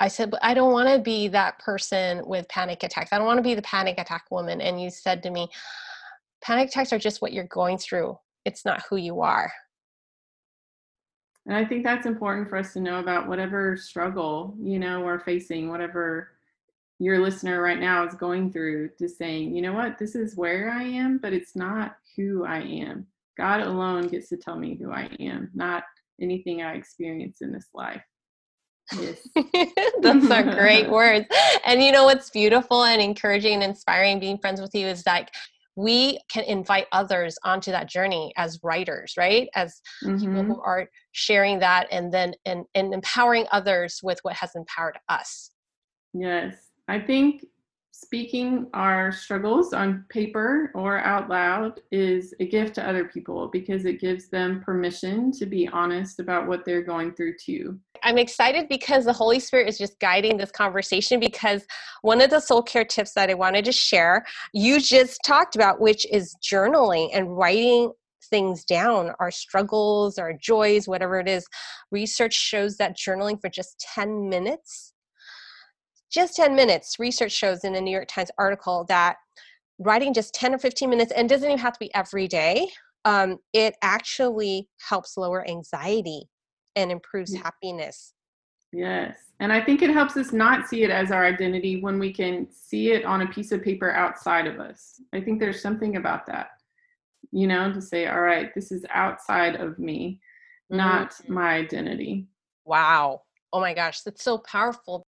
I 0.00 0.08
said, 0.08 0.30
but 0.30 0.40
I 0.42 0.54
don't 0.54 0.72
want 0.72 0.88
to 0.88 0.98
be 0.98 1.28
that 1.28 1.58
person 1.58 2.22
with 2.26 2.48
panic 2.48 2.82
attacks. 2.82 3.12
I 3.12 3.18
don't 3.18 3.26
want 3.26 3.38
to 3.38 3.42
be 3.42 3.54
the 3.54 3.62
panic 3.62 3.98
attack 3.98 4.24
woman. 4.30 4.60
And 4.60 4.80
you 4.80 4.90
said 4.90 5.22
to 5.22 5.30
me, 5.30 5.48
panic 6.42 6.68
attacks 6.68 6.92
are 6.92 6.98
just 6.98 7.22
what 7.22 7.32
you're 7.32 7.44
going 7.44 7.78
through 7.78 8.18
it's 8.44 8.64
not 8.64 8.82
who 8.88 8.96
you 8.96 9.20
are. 9.20 9.52
And 11.46 11.56
I 11.56 11.64
think 11.64 11.84
that's 11.84 12.06
important 12.06 12.48
for 12.48 12.56
us 12.56 12.72
to 12.72 12.80
know 12.80 13.00
about 13.00 13.28
whatever 13.28 13.76
struggle, 13.76 14.54
you 14.58 14.78
know, 14.78 15.00
we're 15.00 15.20
facing, 15.20 15.68
whatever 15.68 16.30
your 16.98 17.18
listener 17.18 17.60
right 17.60 17.80
now 17.80 18.06
is 18.06 18.14
going 18.14 18.52
through, 18.52 18.90
to 18.98 19.08
saying, 19.08 19.54
you 19.54 19.62
know 19.62 19.72
what, 19.72 19.98
this 19.98 20.14
is 20.14 20.36
where 20.36 20.70
I 20.70 20.82
am, 20.82 21.18
but 21.18 21.32
it's 21.32 21.56
not 21.56 21.96
who 22.16 22.44
I 22.44 22.60
am. 22.60 23.06
God 23.36 23.60
alone 23.60 24.06
gets 24.06 24.28
to 24.28 24.36
tell 24.36 24.56
me 24.56 24.76
who 24.80 24.92
I 24.92 25.08
am, 25.18 25.50
not 25.54 25.82
anything 26.20 26.62
I 26.62 26.74
experience 26.74 27.38
in 27.40 27.52
this 27.52 27.68
life. 27.74 28.02
Yes. 28.92 29.26
Those 30.02 30.30
are 30.30 30.42
great 30.42 30.88
words. 30.90 31.26
And 31.64 31.82
you 31.82 31.90
know 31.90 32.04
what's 32.04 32.30
beautiful 32.30 32.84
and 32.84 33.00
encouraging 33.02 33.54
and 33.54 33.64
inspiring 33.64 34.20
being 34.20 34.38
friends 34.38 34.60
with 34.60 34.74
you 34.74 34.86
is 34.86 35.04
like 35.06 35.30
we 35.76 36.20
can 36.30 36.44
invite 36.44 36.86
others 36.92 37.36
onto 37.42 37.70
that 37.72 37.88
journey 37.88 38.32
as 38.36 38.60
writers 38.62 39.14
right 39.18 39.48
as 39.54 39.80
mm-hmm. 40.04 40.18
people 40.18 40.44
who 40.44 40.60
are 40.60 40.88
sharing 41.12 41.58
that 41.58 41.88
and 41.90 42.12
then 42.12 42.32
and, 42.46 42.64
and 42.74 42.94
empowering 42.94 43.46
others 43.50 43.98
with 44.02 44.18
what 44.22 44.34
has 44.34 44.50
empowered 44.54 44.98
us 45.08 45.50
yes 46.12 46.54
i 46.88 46.98
think 46.98 47.44
speaking 47.92 48.66
our 48.74 49.12
struggles 49.12 49.72
on 49.72 50.04
paper 50.08 50.72
or 50.74 50.98
out 50.98 51.28
loud 51.28 51.80
is 51.92 52.34
a 52.40 52.46
gift 52.46 52.74
to 52.74 52.86
other 52.86 53.04
people 53.04 53.48
because 53.52 53.84
it 53.84 54.00
gives 54.00 54.28
them 54.28 54.60
permission 54.64 55.30
to 55.30 55.46
be 55.46 55.68
honest 55.68 56.18
about 56.18 56.48
what 56.48 56.64
they're 56.64 56.82
going 56.82 57.12
through 57.14 57.34
too 57.38 57.78
I'm 58.04 58.18
excited 58.18 58.68
because 58.68 59.06
the 59.06 59.14
Holy 59.14 59.40
Spirit 59.40 59.68
is 59.68 59.78
just 59.78 59.98
guiding 59.98 60.36
this 60.36 60.50
conversation 60.50 61.18
because 61.18 61.64
one 62.02 62.20
of 62.20 62.28
the 62.28 62.40
soul 62.40 62.62
care 62.62 62.84
tips 62.84 63.14
that 63.14 63.30
I 63.30 63.34
wanted 63.34 63.64
to 63.64 63.72
share, 63.72 64.26
you 64.52 64.78
just 64.78 65.20
talked 65.24 65.56
about, 65.56 65.80
which 65.80 66.06
is 66.12 66.36
journaling 66.42 67.08
and 67.14 67.34
writing 67.34 67.92
things 68.28 68.64
down, 68.64 69.12
our 69.20 69.30
struggles, 69.30 70.18
our 70.18 70.32
joys, 70.32 70.88
whatever 70.88 71.18
it 71.18 71.28
is. 71.28 71.46
Research 71.90 72.34
shows 72.34 72.76
that 72.76 72.96
journaling 72.96 73.40
for 73.40 73.48
just 73.48 73.78
10 73.94 74.28
minutes, 74.28 74.93
just 76.14 76.36
10 76.36 76.54
minutes, 76.54 76.98
research 76.98 77.32
shows 77.32 77.64
in 77.64 77.74
a 77.74 77.80
New 77.80 77.90
York 77.90 78.06
Times 78.08 78.30
article 78.38 78.84
that 78.88 79.16
writing 79.80 80.14
just 80.14 80.32
10 80.34 80.54
or 80.54 80.58
15 80.58 80.88
minutes, 80.88 81.12
and 81.12 81.28
doesn't 81.28 81.48
even 81.48 81.58
have 81.58 81.72
to 81.72 81.80
be 81.80 81.92
every 81.94 82.28
day, 82.28 82.68
um, 83.04 83.38
it 83.52 83.74
actually 83.82 84.68
helps 84.78 85.16
lower 85.16 85.46
anxiety 85.48 86.22
and 86.76 86.92
improves 86.92 87.34
happiness. 87.34 88.14
Yes. 88.72 89.16
And 89.40 89.52
I 89.52 89.60
think 89.60 89.82
it 89.82 89.90
helps 89.90 90.16
us 90.16 90.32
not 90.32 90.68
see 90.68 90.84
it 90.84 90.90
as 90.90 91.10
our 91.10 91.24
identity 91.24 91.80
when 91.80 91.98
we 91.98 92.12
can 92.12 92.46
see 92.50 92.92
it 92.92 93.04
on 93.04 93.22
a 93.22 93.26
piece 93.26 93.50
of 93.50 93.62
paper 93.62 93.90
outside 93.90 94.46
of 94.46 94.60
us. 94.60 95.00
I 95.12 95.20
think 95.20 95.40
there's 95.40 95.60
something 95.60 95.96
about 95.96 96.26
that, 96.26 96.50
you 97.32 97.48
know, 97.48 97.72
to 97.72 97.82
say, 97.82 98.06
all 98.06 98.20
right, 98.20 98.54
this 98.54 98.70
is 98.70 98.86
outside 98.90 99.56
of 99.56 99.78
me, 99.78 100.20
not 100.70 101.10
mm-hmm. 101.10 101.34
my 101.34 101.54
identity. 101.54 102.26
Wow. 102.64 103.22
Oh 103.52 103.60
my 103.60 103.74
gosh, 103.74 104.00
that's 104.00 104.22
so 104.22 104.38
powerful. 104.38 105.04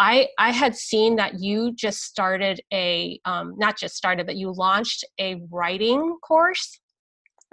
I 0.00 0.28
I 0.38 0.50
had 0.50 0.74
seen 0.74 1.16
that 1.16 1.40
you 1.40 1.72
just 1.74 2.00
started 2.00 2.60
a 2.72 3.20
um, 3.26 3.54
not 3.58 3.78
just 3.78 3.94
started, 3.94 4.24
but 4.24 4.36
you 4.36 4.50
launched 4.50 5.04
a 5.20 5.42
writing 5.50 6.16
course. 6.26 6.80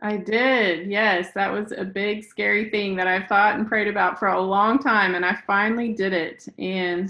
I 0.01 0.15
did. 0.15 0.89
Yes, 0.89 1.31
that 1.36 1.51
was 1.51 1.73
a 1.73 1.83
big 1.83 2.23
scary 2.23 2.69
thing 2.69 2.95
that 2.95 3.07
I've 3.07 3.27
thought 3.27 3.55
and 3.55 3.67
prayed 3.67 3.88
about 3.88 4.17
for 4.17 4.29
a 4.29 4.39
long 4.39 4.79
time 4.79 5.15
and 5.15 5.25
I 5.25 5.38
finally 5.47 5.91
did 5.91 6.13
it. 6.13 6.47
And 6.60 7.10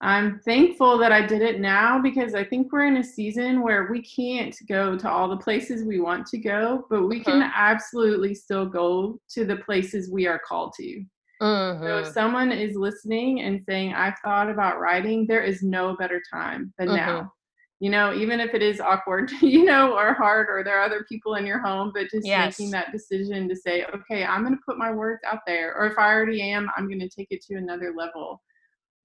I'm 0.00 0.40
thankful 0.40 0.98
that 0.98 1.12
I 1.12 1.24
did 1.26 1.42
it 1.42 1.60
now 1.60 2.00
because 2.00 2.34
I 2.34 2.42
think 2.42 2.72
we're 2.72 2.86
in 2.86 2.96
a 2.96 3.04
season 3.04 3.60
where 3.60 3.88
we 3.90 4.02
can't 4.02 4.56
go 4.66 4.96
to 4.96 5.10
all 5.10 5.28
the 5.28 5.36
places 5.36 5.84
we 5.84 6.00
want 6.00 6.26
to 6.28 6.38
go, 6.38 6.86
but 6.88 7.06
we 7.06 7.20
can 7.20 7.42
uh-huh. 7.42 7.52
absolutely 7.54 8.34
still 8.34 8.66
go 8.66 9.20
to 9.28 9.44
the 9.44 9.56
places 9.56 10.10
we 10.10 10.26
are 10.26 10.40
called 10.40 10.72
to. 10.78 11.04
Mm-hmm. 11.42 11.84
So 11.84 11.98
if 11.98 12.04
mm-hmm. 12.04 12.12
someone 12.12 12.52
is 12.52 12.76
listening 12.76 13.40
and 13.40 13.60
saying, 13.68 13.94
I've 13.94 14.18
thought 14.24 14.48
about 14.48 14.78
writing, 14.78 15.26
there 15.26 15.42
is 15.42 15.62
no 15.62 15.96
better 15.96 16.22
time 16.32 16.72
than 16.78 16.88
mm-hmm. 16.88 16.96
now 16.96 17.32
you 17.82 17.90
know, 17.90 18.14
even 18.14 18.38
if 18.38 18.54
it 18.54 18.62
is 18.62 18.80
awkward, 18.80 19.32
you 19.42 19.64
know, 19.64 19.98
or 19.98 20.14
hard, 20.14 20.46
or 20.48 20.62
there 20.62 20.78
are 20.78 20.84
other 20.84 21.04
people 21.08 21.34
in 21.34 21.44
your 21.44 21.58
home, 21.58 21.90
but 21.92 22.08
just 22.12 22.24
yes. 22.24 22.56
making 22.56 22.70
that 22.70 22.92
decision 22.92 23.48
to 23.48 23.56
say, 23.56 23.84
okay, 23.92 24.24
I'm 24.24 24.44
going 24.44 24.54
to 24.54 24.62
put 24.64 24.78
my 24.78 24.92
words 24.92 25.22
out 25.26 25.40
there, 25.48 25.74
or 25.76 25.86
if 25.86 25.98
I 25.98 26.12
already 26.12 26.40
am, 26.42 26.70
I'm 26.76 26.86
going 26.86 27.00
to 27.00 27.08
take 27.08 27.26
it 27.32 27.42
to 27.46 27.56
another 27.56 27.92
level. 27.96 28.40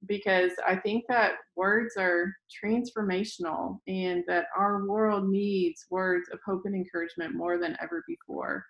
Because 0.05 0.51
I 0.65 0.75
think 0.75 1.05
that 1.09 1.37
words 1.55 1.95
are 1.97 2.31
transformational 2.63 3.79
and 3.87 4.23
that 4.27 4.45
our 4.55 4.85
world 4.85 5.27
needs 5.27 5.87
words 5.89 6.29
of 6.31 6.37
hope 6.45 6.61
and 6.65 6.75
encouragement 6.75 7.33
more 7.33 7.57
than 7.57 7.75
ever 7.81 8.03
before. 8.07 8.63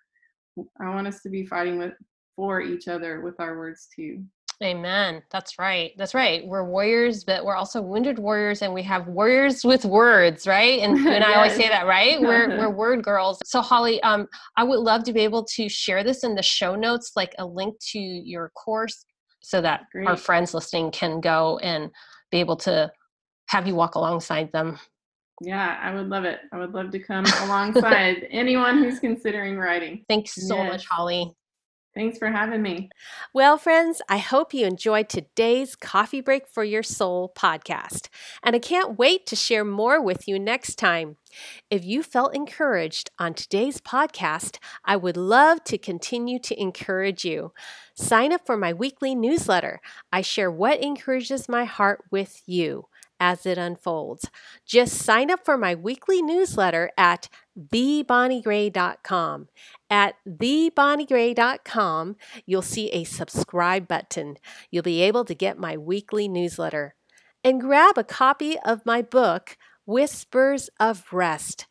I 0.80 0.88
want 0.88 1.06
us 1.06 1.20
to 1.20 1.28
be 1.28 1.44
fighting 1.44 1.76
with 1.78 1.92
for 2.38 2.60
each 2.60 2.86
other 2.86 3.20
with 3.20 3.40
our 3.40 3.58
words 3.58 3.88
too. 3.94 4.22
Amen. 4.62 5.22
That's 5.30 5.58
right. 5.58 5.90
That's 5.98 6.14
right. 6.14 6.46
We're 6.46 6.64
warriors, 6.64 7.24
but 7.24 7.44
we're 7.44 7.56
also 7.56 7.82
wounded 7.82 8.18
warriors, 8.18 8.62
and 8.62 8.72
we 8.72 8.82
have 8.84 9.08
warriors 9.08 9.64
with 9.64 9.84
words, 9.84 10.46
right? 10.46 10.78
And, 10.80 10.96
and 10.98 11.04
yes. 11.04 11.24
I 11.28 11.34
always 11.34 11.54
say 11.54 11.68
that, 11.68 11.86
right? 11.86 12.20
We're 12.20 12.48
we're 12.56 12.70
word 12.84 13.02
girls. 13.02 13.40
So 13.44 13.60
Holly, 13.60 14.00
um, 14.02 14.28
I 14.56 14.62
would 14.62 14.78
love 14.78 15.02
to 15.04 15.12
be 15.12 15.20
able 15.20 15.44
to 15.56 15.68
share 15.68 16.04
this 16.04 16.22
in 16.22 16.36
the 16.36 16.42
show 16.42 16.76
notes, 16.76 17.12
like 17.16 17.34
a 17.38 17.46
link 17.46 17.74
to 17.90 17.98
your 17.98 18.50
course, 18.50 19.04
so 19.42 19.60
that 19.60 19.82
Great. 19.92 20.06
our 20.06 20.16
friends 20.16 20.54
listening 20.54 20.92
can 20.92 21.20
go 21.20 21.58
and 21.58 21.90
be 22.30 22.38
able 22.38 22.56
to 22.56 22.90
have 23.48 23.66
you 23.66 23.74
walk 23.74 23.96
alongside 23.96 24.52
them. 24.52 24.78
Yeah, 25.40 25.78
I 25.80 25.94
would 25.94 26.08
love 26.08 26.24
it. 26.24 26.40
I 26.52 26.58
would 26.58 26.72
love 26.72 26.90
to 26.90 26.98
come 26.98 27.24
alongside 27.42 28.26
anyone 28.30 28.78
who's 28.78 28.98
considering 28.98 29.56
writing. 29.56 30.04
Thanks 30.08 30.34
so 30.34 30.56
yes. 30.56 30.72
much, 30.72 30.86
Holly. 30.86 31.32
Thanks 31.94 32.18
for 32.18 32.30
having 32.30 32.62
me. 32.62 32.90
Well, 33.34 33.58
friends, 33.58 34.00
I 34.08 34.18
hope 34.18 34.54
you 34.54 34.66
enjoyed 34.66 35.08
today's 35.08 35.74
Coffee 35.74 36.20
Break 36.20 36.46
for 36.46 36.62
Your 36.62 36.82
Soul 36.82 37.32
podcast, 37.36 38.08
and 38.42 38.54
I 38.54 38.60
can't 38.60 38.98
wait 38.98 39.26
to 39.26 39.36
share 39.36 39.64
more 39.64 40.00
with 40.00 40.28
you 40.28 40.38
next 40.38 40.76
time. 40.76 41.16
If 41.70 41.84
you 41.84 42.02
felt 42.04 42.36
encouraged 42.36 43.10
on 43.18 43.34
today's 43.34 43.80
podcast, 43.80 44.58
I 44.84 44.96
would 44.96 45.16
love 45.16 45.64
to 45.64 45.78
continue 45.78 46.38
to 46.40 46.60
encourage 46.60 47.24
you. 47.24 47.52
Sign 47.94 48.32
up 48.32 48.46
for 48.46 48.56
my 48.56 48.72
weekly 48.72 49.14
newsletter. 49.14 49.80
I 50.12 50.20
share 50.20 50.50
what 50.50 50.80
encourages 50.80 51.48
my 51.48 51.64
heart 51.64 52.04
with 52.12 52.42
you 52.46 52.86
as 53.20 53.46
it 53.46 53.58
unfolds. 53.58 54.30
Just 54.64 54.94
sign 54.94 55.30
up 55.30 55.44
for 55.44 55.58
my 55.58 55.74
weekly 55.74 56.22
newsletter 56.22 56.90
at 56.96 57.28
thebonniegray.com. 57.58 59.48
At 59.90 60.14
thebonniegray.com, 60.28 62.16
you'll 62.46 62.62
see 62.62 62.88
a 62.90 63.04
subscribe 63.04 63.88
button. 63.88 64.36
You'll 64.70 64.82
be 64.82 65.02
able 65.02 65.24
to 65.24 65.34
get 65.34 65.58
my 65.58 65.76
weekly 65.76 66.28
newsletter. 66.28 66.94
And 67.44 67.60
grab 67.60 67.98
a 67.98 68.04
copy 68.04 68.58
of 68.60 68.86
my 68.86 69.02
book, 69.02 69.56
Whispers 69.86 70.70
of 70.80 71.04
Rest 71.12 71.66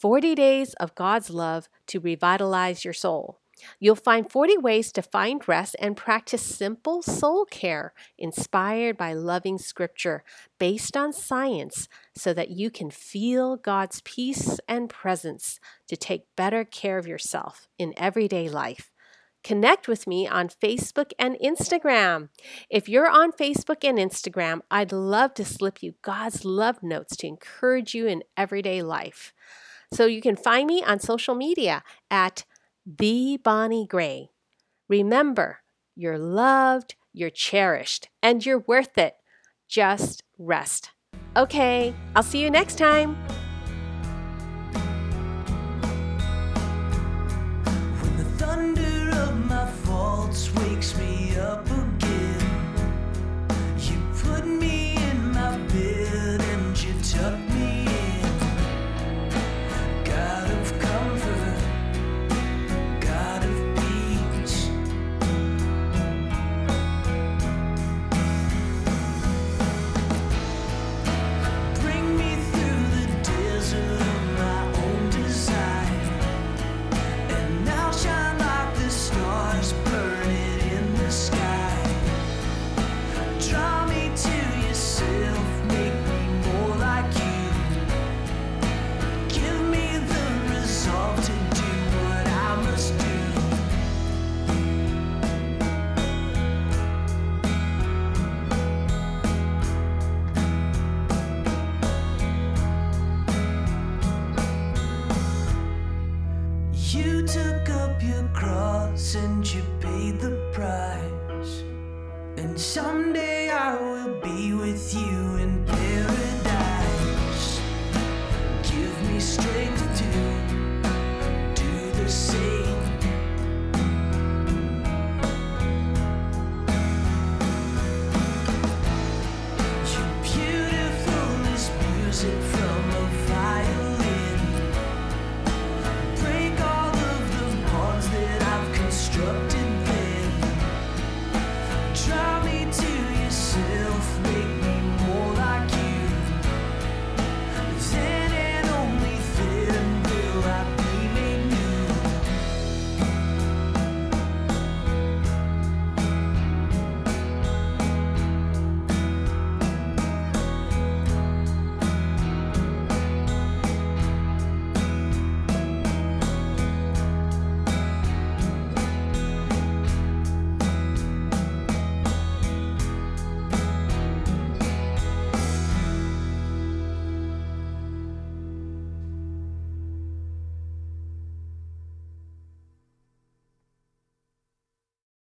40 0.00 0.34
Days 0.34 0.74
of 0.74 0.94
God's 0.94 1.30
Love 1.30 1.68
to 1.86 2.00
Revitalize 2.00 2.84
Your 2.84 2.94
Soul. 2.94 3.41
You'll 3.78 3.96
find 3.96 4.30
40 4.30 4.58
ways 4.58 4.92
to 4.92 5.02
find 5.02 5.46
rest 5.46 5.76
and 5.78 5.96
practice 5.96 6.42
simple 6.42 7.02
soul 7.02 7.44
care 7.44 7.92
inspired 8.18 8.96
by 8.96 9.12
loving 9.12 9.58
scripture 9.58 10.24
based 10.58 10.96
on 10.96 11.12
science 11.12 11.88
so 12.14 12.32
that 12.34 12.50
you 12.50 12.70
can 12.70 12.90
feel 12.90 13.56
God's 13.56 14.00
peace 14.02 14.58
and 14.68 14.88
presence 14.88 15.60
to 15.88 15.96
take 15.96 16.34
better 16.36 16.64
care 16.64 16.98
of 16.98 17.06
yourself 17.06 17.68
in 17.78 17.94
everyday 17.96 18.48
life. 18.48 18.90
Connect 19.44 19.88
with 19.88 20.06
me 20.06 20.28
on 20.28 20.48
Facebook 20.48 21.10
and 21.18 21.36
Instagram. 21.44 22.28
If 22.70 22.88
you're 22.88 23.10
on 23.10 23.32
Facebook 23.32 23.82
and 23.82 23.98
Instagram, 23.98 24.60
I'd 24.70 24.92
love 24.92 25.34
to 25.34 25.44
slip 25.44 25.82
you 25.82 25.94
God's 26.02 26.44
love 26.44 26.82
notes 26.82 27.16
to 27.16 27.26
encourage 27.26 27.92
you 27.92 28.06
in 28.06 28.22
everyday 28.36 28.82
life. 28.82 29.32
So 29.92 30.06
you 30.06 30.22
can 30.22 30.36
find 30.36 30.66
me 30.66 30.82
on 30.82 31.00
social 31.00 31.34
media 31.34 31.82
at 32.10 32.44
the 32.86 33.38
Bonnie 33.42 33.86
Gray. 33.86 34.30
Remember, 34.88 35.58
you're 35.94 36.18
loved, 36.18 36.96
you're 37.12 37.30
cherished, 37.30 38.08
and 38.22 38.44
you're 38.44 38.64
worth 38.66 38.98
it. 38.98 39.14
Just 39.68 40.22
rest. 40.38 40.90
Okay, 41.36 41.94
I'll 42.14 42.22
see 42.22 42.42
you 42.42 42.50
next 42.50 42.76
time. 42.76 43.16